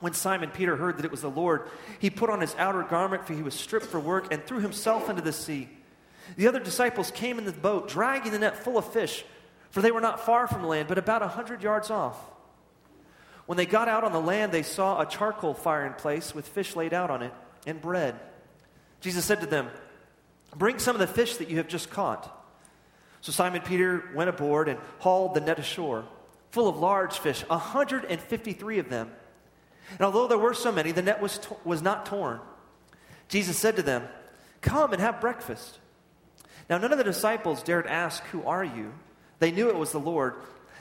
When 0.00 0.14
Simon 0.14 0.50
Peter 0.50 0.74
heard 0.74 0.98
that 0.98 1.04
it 1.04 1.12
was 1.12 1.20
the 1.22 1.30
Lord, 1.30 1.68
he 2.00 2.10
put 2.10 2.28
on 2.28 2.40
his 2.40 2.56
outer 2.56 2.82
garment, 2.82 3.24
for 3.24 3.32
he 3.32 3.44
was 3.44 3.54
stripped 3.54 3.86
for 3.86 4.00
work, 4.00 4.32
and 4.32 4.44
threw 4.44 4.58
himself 4.58 5.08
into 5.08 5.22
the 5.22 5.32
sea. 5.32 5.68
The 6.36 6.48
other 6.48 6.58
disciples 6.58 7.12
came 7.12 7.38
in 7.38 7.44
the 7.44 7.52
boat, 7.52 7.86
dragging 7.88 8.32
the 8.32 8.40
net 8.40 8.64
full 8.64 8.78
of 8.78 8.92
fish, 8.92 9.24
for 9.70 9.80
they 9.80 9.92
were 9.92 10.00
not 10.00 10.26
far 10.26 10.48
from 10.48 10.64
land, 10.64 10.88
but 10.88 10.98
about 10.98 11.22
a 11.22 11.28
hundred 11.28 11.62
yards 11.62 11.88
off. 11.88 12.18
When 13.46 13.56
they 13.56 13.66
got 13.66 13.88
out 13.88 14.04
on 14.04 14.12
the 14.12 14.20
land, 14.20 14.52
they 14.52 14.62
saw 14.62 15.00
a 15.00 15.06
charcoal 15.06 15.54
fire 15.54 15.86
in 15.86 15.94
place 15.94 16.34
with 16.34 16.48
fish 16.48 16.76
laid 16.76 16.92
out 16.92 17.10
on 17.10 17.22
it 17.22 17.32
and 17.66 17.80
bread. 17.80 18.18
Jesus 19.00 19.24
said 19.24 19.40
to 19.40 19.46
them, 19.46 19.68
Bring 20.54 20.78
some 20.78 20.96
of 20.96 21.00
the 21.00 21.06
fish 21.06 21.36
that 21.36 21.48
you 21.48 21.58
have 21.58 21.68
just 21.68 21.90
caught. 21.90 22.32
So 23.20 23.32
Simon 23.32 23.62
Peter 23.62 24.04
went 24.14 24.30
aboard 24.30 24.68
and 24.68 24.78
hauled 24.98 25.34
the 25.34 25.40
net 25.40 25.58
ashore, 25.58 26.04
full 26.50 26.68
of 26.68 26.76
large 26.76 27.18
fish, 27.18 27.42
153 27.48 28.78
of 28.78 28.88
them. 28.88 29.10
And 29.90 30.00
although 30.00 30.26
there 30.26 30.38
were 30.38 30.54
so 30.54 30.72
many, 30.72 30.92
the 30.92 31.02
net 31.02 31.20
was, 31.20 31.38
to- 31.38 31.56
was 31.64 31.82
not 31.82 32.06
torn. 32.06 32.40
Jesus 33.28 33.58
said 33.58 33.76
to 33.76 33.82
them, 33.82 34.04
Come 34.60 34.92
and 34.92 35.00
have 35.00 35.20
breakfast. 35.20 35.78
Now, 36.68 36.78
none 36.78 36.92
of 36.92 36.98
the 36.98 37.04
disciples 37.04 37.62
dared 37.62 37.86
ask, 37.86 38.22
Who 38.26 38.42
are 38.44 38.64
you? 38.64 38.92
They 39.38 39.52
knew 39.52 39.68
it 39.68 39.76
was 39.76 39.92
the 39.92 40.00
Lord. 40.00 40.34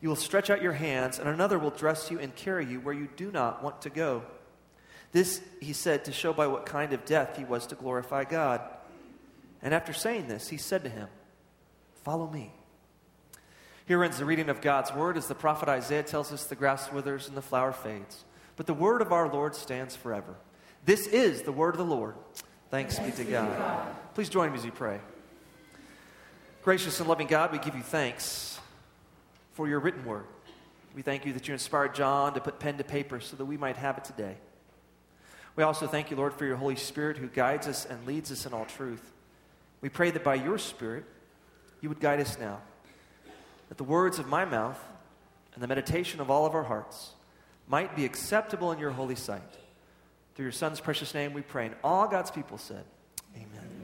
you 0.00 0.08
will 0.08 0.16
stretch 0.16 0.50
out 0.50 0.62
your 0.62 0.72
hands, 0.72 1.18
and 1.18 1.28
another 1.28 1.58
will 1.58 1.70
dress 1.70 2.10
you 2.10 2.18
and 2.18 2.34
carry 2.34 2.66
you 2.66 2.80
where 2.80 2.94
you 2.94 3.08
do 3.16 3.30
not 3.30 3.62
want 3.62 3.82
to 3.82 3.90
go. 3.90 4.22
This 5.12 5.40
he 5.60 5.72
said 5.72 6.04
to 6.04 6.12
show 6.12 6.32
by 6.32 6.46
what 6.46 6.66
kind 6.66 6.92
of 6.92 7.04
death 7.04 7.36
he 7.36 7.44
was 7.44 7.66
to 7.68 7.74
glorify 7.74 8.24
God. 8.24 8.60
And 9.62 9.72
after 9.72 9.92
saying 9.92 10.28
this, 10.28 10.48
he 10.48 10.58
said 10.58 10.84
to 10.84 10.90
him, 10.90 11.08
Follow 12.04 12.28
me. 12.28 12.52
Here 13.86 14.02
ends 14.04 14.18
the 14.18 14.24
reading 14.24 14.48
of 14.48 14.60
God's 14.60 14.92
word 14.92 15.16
as 15.16 15.28
the 15.28 15.34
prophet 15.34 15.68
Isaiah 15.68 16.02
tells 16.02 16.32
us 16.32 16.44
the 16.44 16.56
grass 16.56 16.92
withers 16.92 17.28
and 17.28 17.36
the 17.36 17.42
flower 17.42 17.72
fades. 17.72 18.24
But 18.56 18.66
the 18.66 18.74
word 18.74 19.00
of 19.00 19.12
our 19.12 19.28
Lord 19.28 19.54
stands 19.54 19.96
forever. 19.96 20.34
This 20.84 21.06
is 21.06 21.42
the 21.42 21.52
word 21.52 21.74
of 21.74 21.78
the 21.78 21.84
Lord. 21.84 22.14
Thanks, 22.70 22.98
Thanks 22.98 23.18
be 23.18 23.24
to 23.24 23.30
God. 23.30 23.58
God. 23.58 23.86
Please 24.14 24.28
join 24.28 24.50
me 24.50 24.58
as 24.58 24.64
we 24.64 24.70
pray. 24.70 25.00
Gracious 26.62 26.98
and 26.98 27.08
loving 27.08 27.28
God, 27.28 27.52
we 27.52 27.58
give 27.58 27.76
you 27.76 27.82
thanks 27.82 28.55
for 29.56 29.66
your 29.66 29.80
written 29.80 30.04
word. 30.04 30.26
We 30.94 31.00
thank 31.00 31.24
you 31.24 31.32
that 31.32 31.48
you 31.48 31.54
inspired 31.54 31.94
John 31.94 32.34
to 32.34 32.40
put 32.40 32.58
pen 32.58 32.76
to 32.76 32.84
paper 32.84 33.20
so 33.20 33.36
that 33.36 33.46
we 33.46 33.56
might 33.56 33.78
have 33.78 33.96
it 33.96 34.04
today. 34.04 34.36
We 35.56 35.62
also 35.62 35.86
thank 35.86 36.10
you, 36.10 36.16
Lord, 36.16 36.34
for 36.34 36.44
your 36.44 36.56
Holy 36.56 36.76
Spirit 36.76 37.16
who 37.16 37.28
guides 37.28 37.66
us 37.66 37.86
and 37.86 38.06
leads 38.06 38.30
us 38.30 38.44
in 38.44 38.52
all 38.52 38.66
truth. 38.66 39.12
We 39.80 39.88
pray 39.88 40.10
that 40.10 40.22
by 40.22 40.34
your 40.34 40.58
Spirit, 40.58 41.04
you 41.80 41.88
would 41.88 42.00
guide 42.00 42.20
us 42.20 42.38
now, 42.38 42.60
that 43.70 43.78
the 43.78 43.84
words 43.84 44.18
of 44.18 44.28
my 44.28 44.44
mouth 44.44 44.78
and 45.54 45.62
the 45.62 45.68
meditation 45.68 46.20
of 46.20 46.30
all 46.30 46.44
of 46.44 46.54
our 46.54 46.64
hearts 46.64 47.12
might 47.66 47.96
be 47.96 48.04
acceptable 48.04 48.72
in 48.72 48.78
your 48.78 48.90
holy 48.90 49.16
sight. 49.16 49.40
Through 50.34 50.44
your 50.44 50.52
Son's 50.52 50.80
precious 50.80 51.14
name 51.14 51.32
we 51.32 51.40
pray. 51.40 51.66
And 51.66 51.74
all 51.82 52.06
God's 52.06 52.30
people 52.30 52.58
said, 52.58 52.84
Amen. 53.34 53.76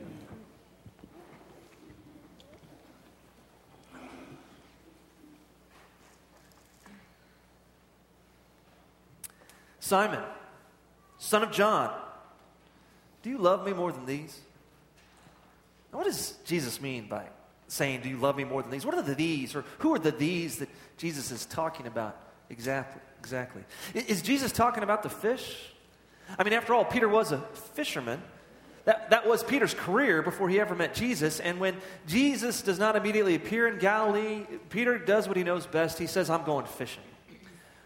Simon, 9.93 10.23
son 11.19 11.43
of 11.43 11.53
John, 11.53 11.93
do 13.23 13.29
you 13.29 13.37
love 13.37 13.67
me 13.67 13.75
more 13.75 13.93
than 13.93 14.07
these? 14.07 14.41
Now, 15.93 15.99
what 15.99 16.07
does 16.07 16.33
Jesus 16.47 16.81
mean 16.81 17.09
by 17.09 17.27
saying, 17.69 18.01
Do 18.01 18.09
you 18.09 18.17
love 18.17 18.39
me 18.39 18.45
more 18.45 18.63
than 18.63 18.71
these? 18.71 18.87
What 18.87 18.95
are 18.95 19.03
the 19.03 19.15
these? 19.15 19.55
Or 19.55 19.67
who 19.81 19.95
are 19.95 19.99
the 19.99 20.11
these 20.11 20.61
that 20.61 20.71
Jesus 20.97 21.31
is 21.31 21.45
talking 21.45 21.87
about 21.87 22.17
exactly? 22.49 23.03
Exactly. 23.21 23.65
Is 23.93 24.23
Jesus 24.23 24.51
talking 24.51 24.83
about 24.83 25.03
the 25.03 25.11
fish? 25.11 25.75
I 26.39 26.43
mean, 26.43 26.55
after 26.55 26.73
all, 26.73 26.87
Peter 26.87 27.07
was 27.07 27.31
a 27.31 27.41
fisherman. 27.75 28.23
That, 28.87 29.11
that 29.11 29.27
was 29.29 29.45
Peter's 29.45 29.75
career 29.75 30.23
before 30.23 30.49
he 30.49 30.59
ever 30.59 30.75
met 30.75 30.95
Jesus. 30.95 31.39
And 31.39 31.61
when 31.61 31.77
Jesus 32.07 32.63
does 32.63 32.79
not 32.79 32.97
immediately 32.97 33.35
appear 33.35 33.69
in 33.69 33.79
Galilee, 33.79 34.47
Peter 34.71 34.97
does 34.97 35.29
what 35.29 35.37
he 35.37 35.45
knows 35.45 35.67
best. 35.67 35.99
He 35.99 36.07
says, 36.07 36.31
I'm 36.31 36.45
going 36.45 36.65
fishing. 36.65 37.03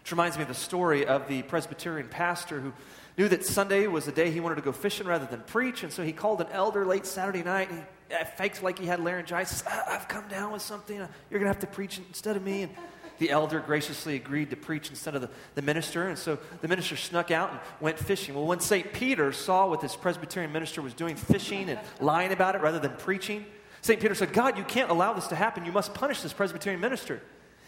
Which 0.07 0.13
reminds 0.13 0.37
me 0.37 0.43
of 0.43 0.47
the 0.47 0.53
story 0.53 1.05
of 1.05 1.27
the 1.27 1.41
Presbyterian 1.41 2.07
pastor 2.07 2.61
who 2.61 2.71
knew 3.17 3.27
that 3.27 3.43
Sunday 3.43 3.87
was 3.87 4.05
the 4.05 4.13
day 4.13 4.31
he 4.31 4.39
wanted 4.39 4.55
to 4.55 4.61
go 4.61 4.71
fishing 4.71 5.05
rather 5.05 5.25
than 5.25 5.41
preach. 5.41 5.83
And 5.83 5.91
so 5.91 6.01
he 6.01 6.13
called 6.13 6.39
an 6.39 6.47
elder 6.49 6.85
late 6.85 7.05
Saturday 7.05 7.43
night. 7.43 7.69
And 7.69 7.83
he 8.07 8.15
uh, 8.15 8.23
faked 8.23 8.63
like 8.63 8.79
he 8.79 8.85
had 8.85 9.01
laryngitis. 9.01 9.65
I've 9.67 10.07
come 10.07 10.25
down 10.29 10.53
with 10.53 10.61
something. 10.61 10.95
You're 10.95 11.09
going 11.29 11.41
to 11.41 11.49
have 11.49 11.59
to 11.59 11.67
preach 11.67 11.99
instead 12.07 12.37
of 12.37 12.43
me. 12.43 12.61
And 12.61 12.71
the 13.17 13.31
elder 13.31 13.59
graciously 13.59 14.15
agreed 14.15 14.49
to 14.51 14.55
preach 14.55 14.89
instead 14.89 15.13
of 15.13 15.19
the, 15.19 15.29
the 15.55 15.61
minister. 15.61 16.07
And 16.07 16.17
so 16.17 16.39
the 16.61 16.69
minister 16.69 16.95
snuck 16.95 17.29
out 17.29 17.51
and 17.51 17.59
went 17.81 17.99
fishing. 17.99 18.33
Well, 18.33 18.45
when 18.45 18.61
St. 18.61 18.93
Peter 18.93 19.33
saw 19.33 19.67
what 19.67 19.81
this 19.81 19.97
Presbyterian 19.97 20.53
minister 20.53 20.81
was 20.81 20.93
doing, 20.93 21.17
fishing 21.17 21.67
and 21.67 21.81
lying 21.99 22.31
about 22.31 22.55
it 22.55 22.61
rather 22.61 22.79
than 22.79 22.93
preaching, 22.93 23.45
St. 23.81 23.99
Peter 23.99 24.15
said, 24.15 24.31
God, 24.31 24.57
you 24.57 24.63
can't 24.63 24.89
allow 24.89 25.11
this 25.11 25.27
to 25.27 25.35
happen. 25.35 25.65
You 25.65 25.73
must 25.73 25.93
punish 25.93 26.21
this 26.21 26.31
Presbyterian 26.31 26.79
minister. 26.79 27.21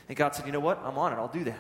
And 0.08 0.17
God 0.17 0.36
said, 0.36 0.46
You 0.46 0.53
know 0.53 0.62
what? 0.62 0.81
I'm 0.86 0.98
on 0.98 1.12
it. 1.12 1.17
I'll 1.17 1.27
do 1.27 1.43
that. 1.43 1.60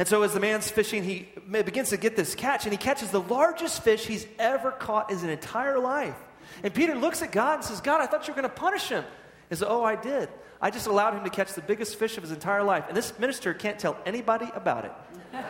And 0.00 0.08
so, 0.08 0.22
as 0.22 0.32
the 0.32 0.40
man's 0.40 0.70
fishing, 0.70 1.04
he 1.04 1.28
begins 1.50 1.90
to 1.90 1.98
get 1.98 2.16
this 2.16 2.34
catch, 2.34 2.64
and 2.64 2.72
he 2.72 2.78
catches 2.78 3.10
the 3.10 3.20
largest 3.20 3.84
fish 3.84 4.06
he's 4.06 4.26
ever 4.38 4.70
caught 4.70 5.10
in 5.10 5.18
his 5.18 5.24
entire 5.24 5.78
life. 5.78 6.16
And 6.62 6.72
Peter 6.72 6.94
looks 6.94 7.20
at 7.20 7.32
God 7.32 7.56
and 7.56 7.64
says, 7.64 7.82
God, 7.82 8.00
I 8.00 8.06
thought 8.06 8.26
you 8.26 8.32
were 8.32 8.40
going 8.40 8.48
to 8.50 8.56
punish 8.56 8.88
him. 8.88 9.04
He 9.50 9.56
says, 9.56 9.62
Oh, 9.68 9.84
I 9.84 9.96
did. 9.96 10.30
I 10.58 10.70
just 10.70 10.86
allowed 10.86 11.18
him 11.18 11.24
to 11.24 11.28
catch 11.28 11.52
the 11.52 11.60
biggest 11.60 11.96
fish 11.96 12.16
of 12.16 12.22
his 12.22 12.32
entire 12.32 12.62
life. 12.62 12.86
And 12.88 12.96
this 12.96 13.18
minister 13.18 13.52
can't 13.52 13.78
tell 13.78 13.94
anybody 14.06 14.46
about 14.54 14.86
it. 14.86 14.92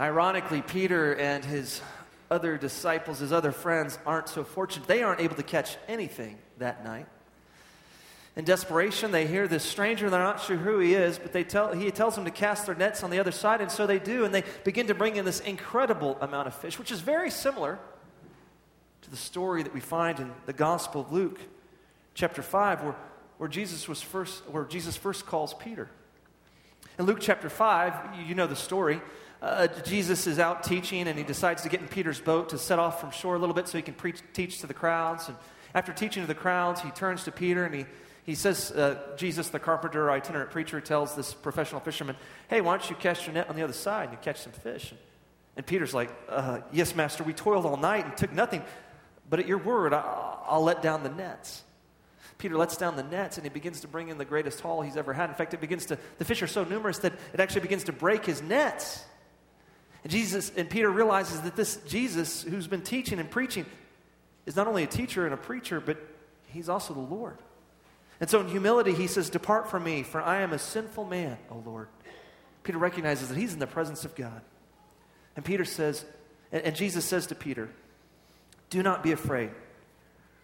Ironically, 0.00 0.62
Peter 0.62 1.16
and 1.16 1.44
his 1.44 1.80
other 2.30 2.56
disciples, 2.56 3.18
his 3.18 3.32
other 3.32 3.50
friends, 3.50 3.98
aren't 4.06 4.28
so 4.28 4.44
fortunate. 4.44 4.86
They 4.86 5.02
aren't 5.02 5.22
able 5.22 5.34
to 5.34 5.42
catch 5.42 5.76
anything 5.88 6.38
that 6.58 6.84
night. 6.84 7.08
In 8.36 8.44
desperation, 8.44 9.10
they 9.10 9.26
hear 9.26 9.48
this 9.48 9.64
stranger, 9.64 10.08
they're 10.08 10.20
not 10.20 10.40
sure 10.40 10.56
who 10.56 10.78
he 10.78 10.94
is, 10.94 11.18
but 11.18 11.32
they 11.32 11.42
tell, 11.42 11.72
he 11.72 11.90
tells 11.90 12.14
them 12.14 12.24
to 12.24 12.30
cast 12.30 12.66
their 12.66 12.76
nets 12.76 13.02
on 13.02 13.10
the 13.10 13.18
other 13.18 13.32
side, 13.32 13.60
and 13.60 13.70
so 13.70 13.86
they 13.86 13.98
do, 13.98 14.24
and 14.24 14.32
they 14.32 14.44
begin 14.62 14.86
to 14.86 14.94
bring 14.94 15.16
in 15.16 15.24
this 15.24 15.40
incredible 15.40 16.16
amount 16.20 16.46
of 16.46 16.54
fish, 16.54 16.78
which 16.78 16.92
is 16.92 17.00
very 17.00 17.30
similar 17.30 17.78
to 19.02 19.10
the 19.10 19.16
story 19.16 19.64
that 19.64 19.74
we 19.74 19.80
find 19.80 20.20
in 20.20 20.30
the 20.46 20.52
Gospel 20.52 21.00
of 21.00 21.12
Luke, 21.12 21.40
chapter 22.14 22.40
5, 22.40 22.84
where, 22.84 22.96
where, 23.38 23.48
Jesus, 23.48 23.88
was 23.88 24.00
first, 24.00 24.48
where 24.48 24.64
Jesus 24.64 24.96
first 24.96 25.26
calls 25.26 25.52
Peter. 25.54 25.90
In 27.00 27.06
Luke 27.06 27.18
chapter 27.20 27.50
5, 27.50 28.28
you 28.28 28.36
know 28.36 28.46
the 28.46 28.54
story. 28.54 29.00
Uh, 29.42 29.66
Jesus 29.84 30.28
is 30.28 30.38
out 30.38 30.62
teaching, 30.62 31.08
and 31.08 31.18
he 31.18 31.24
decides 31.24 31.62
to 31.62 31.68
get 31.68 31.80
in 31.80 31.88
Peter's 31.88 32.20
boat 32.20 32.50
to 32.50 32.58
set 32.58 32.78
off 32.78 33.00
from 33.00 33.10
shore 33.10 33.34
a 33.34 33.38
little 33.38 33.54
bit 33.54 33.66
so 33.66 33.76
he 33.76 33.82
can 33.82 33.94
preach, 33.94 34.20
teach 34.34 34.60
to 34.60 34.66
the 34.68 34.74
crowds. 34.74 35.28
And 35.28 35.36
after 35.74 35.92
teaching 35.92 36.22
to 36.22 36.26
the 36.26 36.34
crowds, 36.34 36.80
he 36.80 36.90
turns 36.90 37.24
to 37.24 37.32
Peter 37.32 37.64
and 37.64 37.74
he 37.74 37.86
he 38.30 38.36
says, 38.36 38.70
uh, 38.70 38.96
Jesus, 39.16 39.48
the 39.48 39.58
carpenter, 39.58 40.08
itinerant 40.08 40.52
preacher, 40.52 40.80
tells 40.80 41.16
this 41.16 41.34
professional 41.34 41.80
fisherman, 41.80 42.14
Hey, 42.46 42.60
why 42.60 42.76
don't 42.76 42.88
you 42.88 42.94
cast 42.94 43.26
your 43.26 43.34
net 43.34 43.48
on 43.48 43.56
the 43.56 43.64
other 43.64 43.72
side 43.72 44.04
and 44.04 44.12
you 44.12 44.18
catch 44.22 44.40
some 44.40 44.52
fish? 44.52 44.92
And, 44.92 45.00
and 45.56 45.66
Peter's 45.66 45.92
like, 45.92 46.12
uh, 46.28 46.60
Yes, 46.70 46.94
master, 46.94 47.24
we 47.24 47.32
toiled 47.32 47.66
all 47.66 47.76
night 47.76 48.04
and 48.04 48.16
took 48.16 48.32
nothing, 48.32 48.62
but 49.28 49.40
at 49.40 49.48
your 49.48 49.58
word, 49.58 49.92
I, 49.92 50.36
I'll 50.46 50.62
let 50.62 50.80
down 50.80 51.02
the 51.02 51.08
nets. 51.08 51.64
Peter 52.38 52.56
lets 52.56 52.76
down 52.76 52.94
the 52.94 53.02
nets 53.02 53.36
and 53.36 53.44
he 53.44 53.50
begins 53.50 53.80
to 53.80 53.88
bring 53.88 54.10
in 54.10 54.16
the 54.16 54.24
greatest 54.24 54.60
haul 54.60 54.80
he's 54.80 54.96
ever 54.96 55.12
had. 55.12 55.28
In 55.28 55.34
fact, 55.34 55.52
it 55.52 55.60
begins 55.60 55.86
to, 55.86 55.98
the 56.18 56.24
fish 56.24 56.40
are 56.40 56.46
so 56.46 56.62
numerous 56.62 56.98
that 56.98 57.12
it 57.34 57.40
actually 57.40 57.62
begins 57.62 57.82
to 57.84 57.92
break 57.92 58.24
his 58.24 58.40
nets. 58.40 59.04
And 60.04 60.12
Jesus, 60.12 60.52
and 60.56 60.70
Peter 60.70 60.88
realizes 60.88 61.40
that 61.40 61.56
this 61.56 61.78
Jesus 61.88 62.44
who's 62.44 62.68
been 62.68 62.82
teaching 62.82 63.18
and 63.18 63.28
preaching 63.28 63.66
is 64.46 64.54
not 64.54 64.68
only 64.68 64.84
a 64.84 64.86
teacher 64.86 65.24
and 65.24 65.34
a 65.34 65.36
preacher, 65.36 65.80
but 65.80 65.98
he's 66.46 66.68
also 66.68 66.94
the 66.94 67.00
Lord. 67.00 67.36
And 68.20 68.28
so 68.28 68.40
in 68.40 68.48
humility, 68.48 68.92
he 68.92 69.06
says, 69.06 69.30
Depart 69.30 69.70
from 69.70 69.82
me, 69.82 70.02
for 70.02 70.20
I 70.20 70.42
am 70.42 70.52
a 70.52 70.58
sinful 70.58 71.06
man, 71.06 71.38
O 71.50 71.62
Lord. 71.64 71.88
Peter 72.62 72.78
recognizes 72.78 73.28
that 73.28 73.38
he's 73.38 73.54
in 73.54 73.58
the 73.58 73.66
presence 73.66 74.04
of 74.04 74.14
God. 74.14 74.42
And 75.34 75.44
Peter 75.44 75.64
says, 75.64 76.04
and, 76.52 76.62
and 76.62 76.76
Jesus 76.76 77.04
says 77.04 77.26
to 77.28 77.34
Peter, 77.34 77.70
Do 78.68 78.82
not 78.82 79.02
be 79.02 79.12
afraid. 79.12 79.50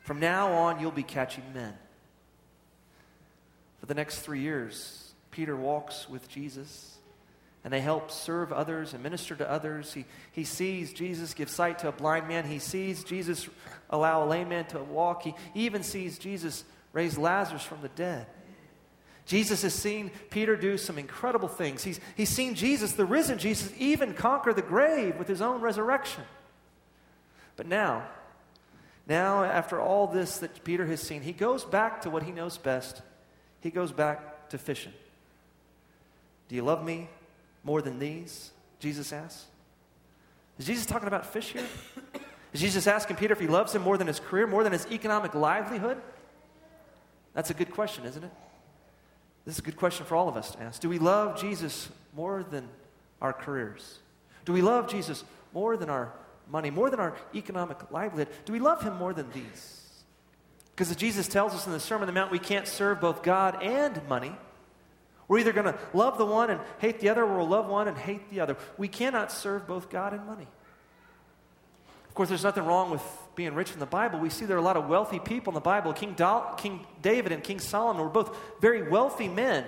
From 0.00 0.20
now 0.20 0.52
on, 0.52 0.80
you'll 0.80 0.90
be 0.90 1.02
catching 1.02 1.44
men. 1.52 1.74
For 3.80 3.86
the 3.86 3.94
next 3.94 4.20
three 4.20 4.40
years, 4.40 5.12
Peter 5.30 5.54
walks 5.54 6.08
with 6.08 6.28
Jesus 6.28 6.96
and 7.62 7.72
they 7.72 7.80
help 7.80 8.12
serve 8.12 8.52
others 8.52 8.94
and 8.94 9.02
minister 9.02 9.34
to 9.34 9.50
others. 9.50 9.92
He, 9.92 10.04
he 10.30 10.44
sees 10.44 10.92
Jesus 10.92 11.34
give 11.34 11.50
sight 11.50 11.80
to 11.80 11.88
a 11.88 11.92
blind 11.92 12.28
man. 12.28 12.46
He 12.46 12.60
sees 12.60 13.02
Jesus 13.02 13.48
allow 13.90 14.24
a 14.24 14.26
lame 14.26 14.48
man 14.48 14.66
to 14.66 14.78
walk. 14.78 15.24
He 15.24 15.34
even 15.54 15.82
sees 15.82 16.16
Jesus 16.18 16.64
raised 16.96 17.18
Lazarus 17.18 17.62
from 17.62 17.82
the 17.82 17.90
dead. 17.90 18.26
Jesus 19.26 19.60
has 19.60 19.74
seen 19.74 20.10
Peter 20.30 20.56
do 20.56 20.78
some 20.78 20.96
incredible 20.96 21.46
things. 21.46 21.84
He's, 21.84 22.00
he's 22.16 22.30
seen 22.30 22.54
Jesus, 22.54 22.92
the 22.92 23.04
risen 23.04 23.38
Jesus, 23.38 23.70
even 23.76 24.14
conquer 24.14 24.54
the 24.54 24.62
grave 24.62 25.18
with 25.18 25.28
his 25.28 25.42
own 25.42 25.60
resurrection. 25.60 26.24
But 27.54 27.66
now, 27.66 28.06
now, 29.06 29.44
after 29.44 29.78
all 29.78 30.06
this 30.06 30.38
that 30.38 30.64
Peter 30.64 30.86
has 30.86 31.02
seen, 31.02 31.20
he 31.20 31.32
goes 31.32 31.66
back 31.66 32.00
to 32.02 32.10
what 32.10 32.22
he 32.22 32.32
knows 32.32 32.56
best. 32.56 33.02
He 33.60 33.70
goes 33.70 33.92
back 33.92 34.48
to 34.48 34.58
fishing. 34.58 34.94
Do 36.48 36.54
you 36.54 36.62
love 36.62 36.82
me 36.82 37.10
more 37.62 37.82
than 37.82 37.98
these? 37.98 38.52
Jesus 38.80 39.12
asks. 39.12 39.44
Is 40.58 40.64
Jesus 40.64 40.86
talking 40.86 41.08
about 41.08 41.26
fish 41.26 41.52
here? 41.52 41.66
Is 42.54 42.60
Jesus 42.62 42.86
asking 42.86 43.16
Peter 43.16 43.34
if 43.34 43.40
he 43.40 43.48
loves 43.48 43.74
him 43.74 43.82
more 43.82 43.98
than 43.98 44.06
his 44.06 44.18
career, 44.18 44.46
more 44.46 44.64
than 44.64 44.72
his 44.72 44.86
economic 44.90 45.34
livelihood? 45.34 46.00
That's 47.36 47.50
a 47.50 47.54
good 47.54 47.70
question, 47.70 48.06
isn't 48.06 48.24
it? 48.24 48.30
This 49.44 49.56
is 49.56 49.58
a 49.58 49.62
good 49.62 49.76
question 49.76 50.06
for 50.06 50.16
all 50.16 50.26
of 50.26 50.38
us 50.38 50.52
to 50.52 50.62
ask. 50.62 50.80
Do 50.80 50.88
we 50.88 50.98
love 50.98 51.38
Jesus 51.38 51.90
more 52.14 52.42
than 52.42 52.66
our 53.20 53.34
careers? 53.34 53.98
Do 54.46 54.54
we 54.54 54.62
love 54.62 54.88
Jesus 54.88 55.22
more 55.52 55.76
than 55.76 55.90
our 55.90 56.14
money, 56.50 56.70
more 56.70 56.88
than 56.88 56.98
our 56.98 57.14
economic 57.34 57.90
livelihood? 57.90 58.34
Do 58.46 58.54
we 58.54 58.58
love 58.58 58.82
him 58.82 58.96
more 58.96 59.12
than 59.12 59.30
these? 59.32 59.82
Because 60.74 60.90
as 60.90 60.96
Jesus 60.96 61.28
tells 61.28 61.52
us 61.52 61.66
in 61.66 61.72
the 61.72 61.78
Sermon 61.78 62.08
on 62.08 62.14
the 62.14 62.18
Mount, 62.18 62.32
we 62.32 62.38
can't 62.38 62.66
serve 62.66 63.02
both 63.02 63.22
God 63.22 63.62
and 63.62 64.00
money. 64.08 64.32
We're 65.28 65.40
either 65.40 65.52
going 65.52 65.66
to 65.66 65.78
love 65.92 66.16
the 66.16 66.24
one 66.24 66.48
and 66.48 66.60
hate 66.78 67.00
the 67.00 67.10
other, 67.10 67.22
or 67.22 67.36
we'll 67.36 67.48
love 67.48 67.68
one 67.68 67.86
and 67.86 67.98
hate 67.98 68.30
the 68.30 68.40
other. 68.40 68.56
We 68.78 68.88
cannot 68.88 69.30
serve 69.30 69.66
both 69.66 69.90
God 69.90 70.14
and 70.14 70.24
money. 70.24 70.46
Of 72.16 72.18
course, 72.18 72.30
there's 72.30 72.44
nothing 72.44 72.64
wrong 72.64 72.90
with 72.90 73.02
being 73.34 73.54
rich 73.54 73.72
in 73.72 73.78
the 73.78 73.84
Bible, 73.84 74.18
we 74.18 74.30
see 74.30 74.46
there 74.46 74.56
are 74.56 74.58
a 74.58 74.62
lot 74.62 74.78
of 74.78 74.88
wealthy 74.88 75.18
people 75.18 75.50
in 75.50 75.54
the 75.54 75.60
Bible. 75.60 75.92
King, 75.92 76.16
King 76.56 76.86
David 77.02 77.30
and 77.30 77.44
King 77.44 77.60
Solomon 77.60 78.02
were 78.02 78.08
both 78.08 78.34
very 78.58 78.88
wealthy 78.88 79.28
men. 79.28 79.66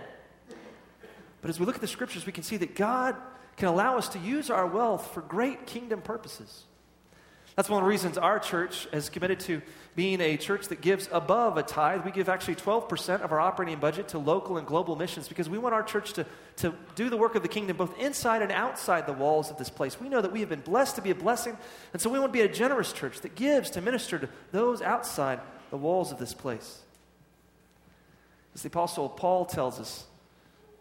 But 1.42 1.50
as 1.50 1.61
we 1.61 1.66
look 1.66 1.74
at 1.74 1.82
the 1.82 1.87
scriptures, 1.87 2.24
we 2.24 2.32
can 2.32 2.42
see 2.42 2.56
that 2.56 2.74
God 2.74 3.16
can 3.58 3.68
allow 3.68 3.98
us 3.98 4.08
to 4.08 4.18
use 4.18 4.48
our 4.48 4.66
wealth 4.66 5.12
for 5.12 5.20
great 5.20 5.66
kingdom 5.66 6.00
purposes. 6.00 6.64
That's 7.59 7.68
one 7.68 7.83
of 7.83 7.87
the 7.87 7.90
reasons 7.90 8.16
our 8.16 8.38
church 8.38 8.87
has 8.92 9.11
committed 9.11 9.40
to 9.40 9.61
being 9.97 10.21
a 10.21 10.37
church 10.37 10.68
that 10.68 10.81
gives 10.81 11.09
above 11.11 11.57
a 11.57 11.64
tithe. 11.64 12.05
We 12.05 12.12
give 12.12 12.29
actually 12.29 12.55
12% 12.55 13.21
of 13.23 13.33
our 13.33 13.40
operating 13.40 13.81
budget 13.81 14.07
to 14.11 14.18
local 14.18 14.59
and 14.59 14.64
global 14.64 14.94
missions 14.94 15.27
because 15.27 15.49
we 15.49 15.59
want 15.59 15.75
our 15.75 15.83
church 15.83 16.12
to, 16.12 16.27
to 16.59 16.73
do 16.94 17.11
the 17.11 17.16
work 17.16 17.35
of 17.35 17.42
the 17.42 17.49
kingdom 17.49 17.77
both 17.77 17.99
inside 17.99 18.42
and 18.42 18.53
outside 18.53 19.09
the 19.09 19.12
walls 19.12 19.51
of 19.51 19.57
this 19.57 19.71
place. 19.71 20.01
We 20.01 20.09
know 20.09 20.21
that 20.21 20.31
we 20.31 20.38
have 20.38 20.49
been 20.49 20.61
blessed 20.61 20.94
to 20.94 21.03
be 21.03 21.11
a 21.11 21.16
blessing, 21.16 21.57
and 21.92 22.01
so 22.01 22.09
we 22.09 22.21
want 22.21 22.33
to 22.33 22.38
be 22.38 22.44
a 22.44 22.49
generous 22.49 22.92
church 22.92 23.23
that 23.23 23.35
gives 23.35 23.71
to 23.71 23.81
minister 23.81 24.21
to 24.21 24.29
those 24.53 24.81
outside 24.81 25.40
the 25.71 25.77
walls 25.77 26.12
of 26.12 26.21
this 26.21 26.35
place. 26.35 26.79
As 28.55 28.62
the 28.62 28.68
Apostle 28.68 29.09
Paul 29.09 29.47
tells 29.47 29.81
us, 29.81 30.07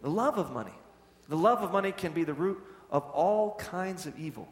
the 0.03 0.11
love 0.11 0.37
of 0.37 0.51
money, 0.51 0.75
the 1.27 1.37
love 1.37 1.63
of 1.63 1.71
money 1.71 1.91
can 1.91 2.11
be 2.11 2.23
the 2.23 2.35
root 2.35 2.63
of 2.91 3.01
all 3.13 3.55
kinds 3.55 4.05
of 4.05 4.19
evil. 4.19 4.47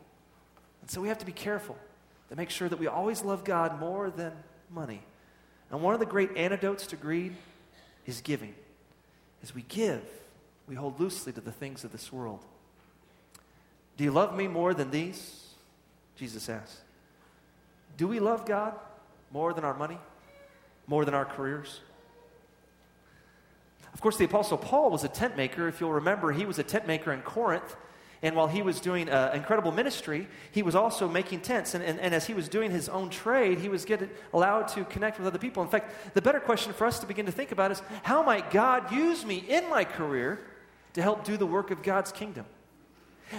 And 0.82 0.90
so 0.90 1.02
we 1.02 1.10
have 1.10 1.20
to 1.20 1.26
be 1.28 1.32
careful 1.32 1.78
to 2.30 2.36
make 2.36 2.50
sure 2.50 2.68
that 2.70 2.80
we 2.80 2.88
always 2.88 3.24
love 3.24 3.44
God 3.44 3.80
more 3.80 4.10
than 4.10 4.34
money. 4.70 5.02
And 5.72 5.82
one 5.82 5.94
of 5.94 6.00
the 6.00 6.06
great 6.06 6.36
antidotes 6.36 6.88
to 6.88 6.96
greed 6.96 7.36
is 8.06 8.22
giving. 8.22 8.56
As 9.44 9.54
we 9.54 9.64
give, 9.64 10.04
we 10.68 10.76
hold 10.76 11.00
loosely 11.00 11.32
to 11.34 11.42
the 11.42 11.52
things 11.52 11.84
of 11.84 11.92
this 11.92 12.12
world. 12.12 12.44
Do 13.98 14.04
you 14.04 14.12
love 14.12 14.36
me 14.36 14.48
more 14.48 14.74
than 14.74 14.92
these? 14.92 15.54
Jesus 16.16 16.50
asks. 16.50 16.82
Do 17.98 18.08
we 18.08 18.20
love 18.20 18.46
God 18.46 18.74
more 19.32 19.54
than 19.54 19.64
our 19.64 19.74
money? 19.74 19.98
More 20.88 21.06
than 21.06 21.14
our 21.14 21.26
careers? 21.26 21.80
Of 23.94 24.02
course, 24.02 24.18
the 24.18 24.26
Apostle 24.26 24.58
Paul 24.58 24.92
was 24.92 25.04
a 25.04 25.08
tent 25.08 25.38
maker. 25.38 25.68
If 25.68 25.80
you'll 25.80 25.94
remember, 25.94 26.32
he 26.32 26.46
was 26.46 26.60
a 26.60 26.64
tent 26.64 26.86
maker 26.86 27.14
in 27.14 27.22
Corinth. 27.22 27.76
And 28.26 28.36
while 28.36 28.48
he 28.48 28.64
was 28.64 28.82
doing 28.82 29.08
uh, 29.08 29.30
incredible 29.36 29.72
ministry, 29.72 30.28
he 30.52 30.64
was 30.64 30.74
also 30.74 31.08
making 31.08 31.42
tents. 31.42 31.76
And, 31.76 31.84
and, 31.84 32.00
and, 32.00 32.12
as 32.12 32.26
he 32.26 32.34
was 32.34 32.50
doing 32.50 32.72
his 32.72 32.90
own 32.90 33.12
trade, 33.12 33.60
he 33.60 33.70
was 33.70 33.86
getting 33.86 34.10
allowed 34.34 34.68
to 34.70 34.84
connect 34.86 35.20
with 35.20 35.28
other 35.28 35.38
people. 35.38 35.62
In 35.62 35.70
fact, 35.70 36.16
the 36.16 36.24
better 36.24 36.40
question 36.40 36.74
for 36.74 36.88
us 36.88 36.98
to 37.02 37.06
begin 37.06 37.28
to 37.28 37.32
think 37.32 37.52
about 37.52 37.70
is 37.70 37.84
how 38.02 38.24
might 38.24 38.50
God 38.50 38.92
use 38.92 39.24
me 39.24 39.46
in 39.48 39.70
my 39.70 39.84
career 39.84 40.40
to 40.94 41.04
help 41.04 41.24
do 41.24 41.38
the 41.38 41.46
work 41.46 41.70
of 41.70 41.84
God's 41.84 42.12
kingdom? 42.12 42.48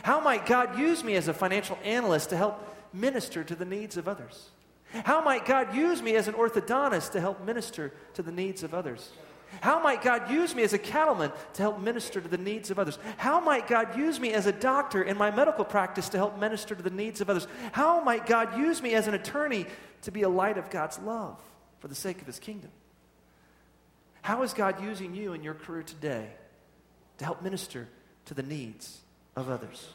How 0.05 0.20
might 0.20 0.46
God 0.46 0.79
use 0.79 1.03
me 1.03 1.16
as 1.16 1.27
a 1.27 1.35
financial 1.35 1.77
analyst 1.83 2.31
to 2.31 2.37
help 2.37 2.64
minister 2.94 3.42
to 3.42 3.57
the 3.57 3.64
needs 3.64 3.96
of 3.96 4.07
others? 4.07 4.51
How 4.92 5.20
might 5.20 5.46
God 5.46 5.75
use 5.75 6.01
me 6.01 6.14
as 6.14 6.29
an 6.29 6.35
orthodontist 6.35 7.11
to 7.11 7.20
help 7.20 7.44
minister 7.44 7.92
to 8.14 8.22
the 8.22 8.31
needs 8.31 8.62
of 8.62 8.72
others? 8.72 9.11
How 9.61 9.82
might 9.82 10.02
God 10.02 10.30
use 10.30 10.54
me 10.54 10.62
as 10.62 10.72
a 10.72 10.78
cattleman 10.78 11.32
to 11.54 11.62
help 11.62 11.80
minister 11.80 12.20
to 12.20 12.28
the 12.28 12.38
needs 12.38 12.70
of 12.70 12.78
others? 12.78 12.98
How 13.16 13.40
might 13.40 13.66
God 13.66 13.96
use 13.96 14.20
me 14.20 14.32
as 14.32 14.46
a 14.46 14.52
doctor 14.52 15.02
in 15.02 15.16
my 15.16 15.30
medical 15.30 15.64
practice 15.64 16.09
to 16.11 16.18
help 16.18 16.38
minister 16.38 16.74
to 16.74 16.82
the 16.82 16.90
needs 16.90 17.20
of 17.20 17.30
others? 17.30 17.46
How 17.72 18.02
might 18.02 18.26
God 18.26 18.59
use 18.59 18.82
me 18.82 18.94
as 18.94 19.06
an 19.06 19.14
attorney 19.14 19.66
to 20.02 20.11
be 20.11 20.22
a 20.22 20.28
light 20.28 20.59
of 20.59 20.70
God's 20.70 20.98
love 20.98 21.40
for 21.80 21.88
the 21.88 21.94
sake 21.94 22.20
of 22.20 22.26
his 22.26 22.38
kingdom? 22.38 22.70
How 24.22 24.42
is 24.42 24.52
God 24.52 24.82
using 24.82 25.14
you 25.14 25.32
in 25.32 25.42
your 25.42 25.54
career 25.54 25.82
today 25.82 26.28
to 27.18 27.24
help 27.24 27.42
minister 27.42 27.88
to 28.26 28.35
the 28.35 28.42
needs 28.42 29.00
of 29.37 29.48
others? 29.48 29.88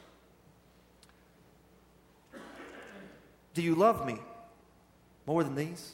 Do 3.54 3.62
you 3.62 3.74
love 3.74 4.06
me 4.06 4.18
more 5.26 5.44
than 5.44 5.54
these? 5.54 5.92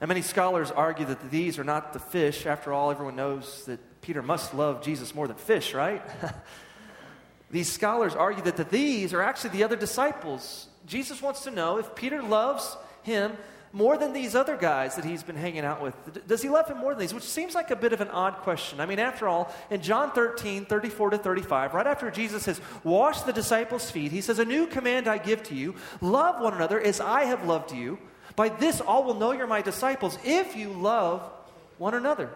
And 0.00 0.08
many 0.08 0.22
scholars 0.22 0.70
argue 0.70 1.06
that 1.06 1.30
these 1.30 1.58
are 1.58 1.64
not 1.64 1.92
the 1.92 1.98
fish. 1.98 2.46
After 2.46 2.72
all, 2.72 2.90
everyone 2.90 3.16
knows 3.16 3.64
that 3.66 4.00
Peter 4.00 4.22
must 4.22 4.54
love 4.54 4.82
Jesus 4.82 5.14
more 5.14 5.26
than 5.26 5.36
fish, 5.36 5.74
right? 5.74 6.02
these 7.50 7.70
scholars 7.70 8.14
argue 8.14 8.42
that 8.44 8.56
the 8.56 8.64
these 8.64 9.12
are 9.12 9.22
actually 9.22 9.50
the 9.50 9.64
other 9.64 9.76
disciples. 9.76 10.68
Jesus 10.86 11.20
wants 11.20 11.42
to 11.44 11.50
know 11.50 11.78
if 11.78 11.94
Peter 11.94 12.22
loves 12.22 12.76
him 13.02 13.36
more 13.72 13.98
than 13.98 14.12
these 14.12 14.34
other 14.34 14.56
guys 14.56 14.96
that 14.96 15.04
he's 15.04 15.22
been 15.22 15.36
hanging 15.36 15.64
out 15.64 15.82
with. 15.82 16.26
Does 16.26 16.42
he 16.42 16.48
love 16.48 16.68
him 16.68 16.78
more 16.78 16.92
than 16.92 17.00
these? 17.00 17.12
Which 17.12 17.24
seems 17.24 17.54
like 17.54 17.70
a 17.70 17.76
bit 17.76 17.92
of 17.92 18.00
an 18.00 18.08
odd 18.08 18.36
question. 18.38 18.80
I 18.80 18.86
mean, 18.86 18.98
after 18.98 19.28
all, 19.28 19.54
in 19.68 19.82
John 19.82 20.12
13, 20.12 20.64
34 20.64 21.10
to 21.10 21.18
35, 21.18 21.74
right 21.74 21.86
after 21.86 22.10
Jesus 22.10 22.46
has 22.46 22.60
washed 22.82 23.26
the 23.26 23.32
disciples' 23.32 23.90
feet, 23.90 24.10
he 24.10 24.20
says, 24.20 24.38
A 24.38 24.44
new 24.44 24.66
command 24.66 25.06
I 25.06 25.18
give 25.18 25.42
to 25.44 25.54
you 25.54 25.74
love 26.00 26.40
one 26.40 26.54
another 26.54 26.80
as 26.80 27.00
I 27.00 27.24
have 27.24 27.44
loved 27.46 27.72
you. 27.72 27.98
By 28.38 28.50
this, 28.50 28.80
all 28.80 29.02
will 29.02 29.14
know 29.14 29.32
you're 29.32 29.48
my 29.48 29.62
disciples 29.62 30.16
if 30.22 30.54
you 30.54 30.68
love 30.68 31.28
one 31.76 31.94
another. 31.94 32.30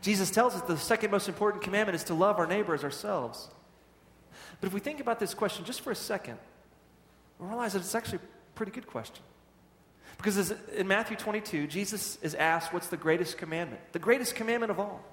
Jesus 0.00 0.30
tells 0.30 0.54
us 0.54 0.62
the 0.62 0.78
second 0.78 1.10
most 1.10 1.28
important 1.28 1.62
commandment 1.62 1.96
is 1.96 2.04
to 2.04 2.14
love 2.14 2.38
our 2.38 2.46
neighbor 2.46 2.72
as 2.72 2.82
ourselves. 2.82 3.50
But 4.62 4.68
if 4.68 4.72
we 4.72 4.80
think 4.80 5.00
about 5.00 5.20
this 5.20 5.34
question 5.34 5.66
just 5.66 5.82
for 5.82 5.90
a 5.90 5.94
second, 5.94 6.38
we 7.38 7.46
realize 7.46 7.74
that 7.74 7.80
it's 7.80 7.94
actually 7.94 8.20
a 8.20 8.54
pretty 8.54 8.72
good 8.72 8.86
question. 8.86 9.22
Because 10.16 10.54
in 10.74 10.88
Matthew 10.88 11.18
22, 11.18 11.66
Jesus 11.66 12.16
is 12.22 12.34
asked, 12.34 12.72
What's 12.72 12.88
the 12.88 12.96
greatest 12.96 13.36
commandment? 13.36 13.82
The 13.92 13.98
greatest 13.98 14.34
commandment 14.34 14.70
of 14.70 14.80
all. 14.80 15.04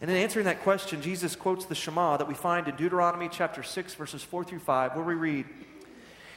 And 0.00 0.10
in 0.10 0.16
answering 0.16 0.46
that 0.46 0.64
question, 0.64 1.02
Jesus 1.02 1.36
quotes 1.36 1.66
the 1.66 1.76
Shema 1.76 2.16
that 2.16 2.26
we 2.26 2.34
find 2.34 2.66
in 2.66 2.74
Deuteronomy 2.74 3.28
chapter 3.30 3.62
6, 3.62 3.94
verses 3.94 4.24
4 4.24 4.42
through 4.42 4.58
5, 4.58 4.96
where 4.96 5.04
we 5.04 5.14
read, 5.14 5.46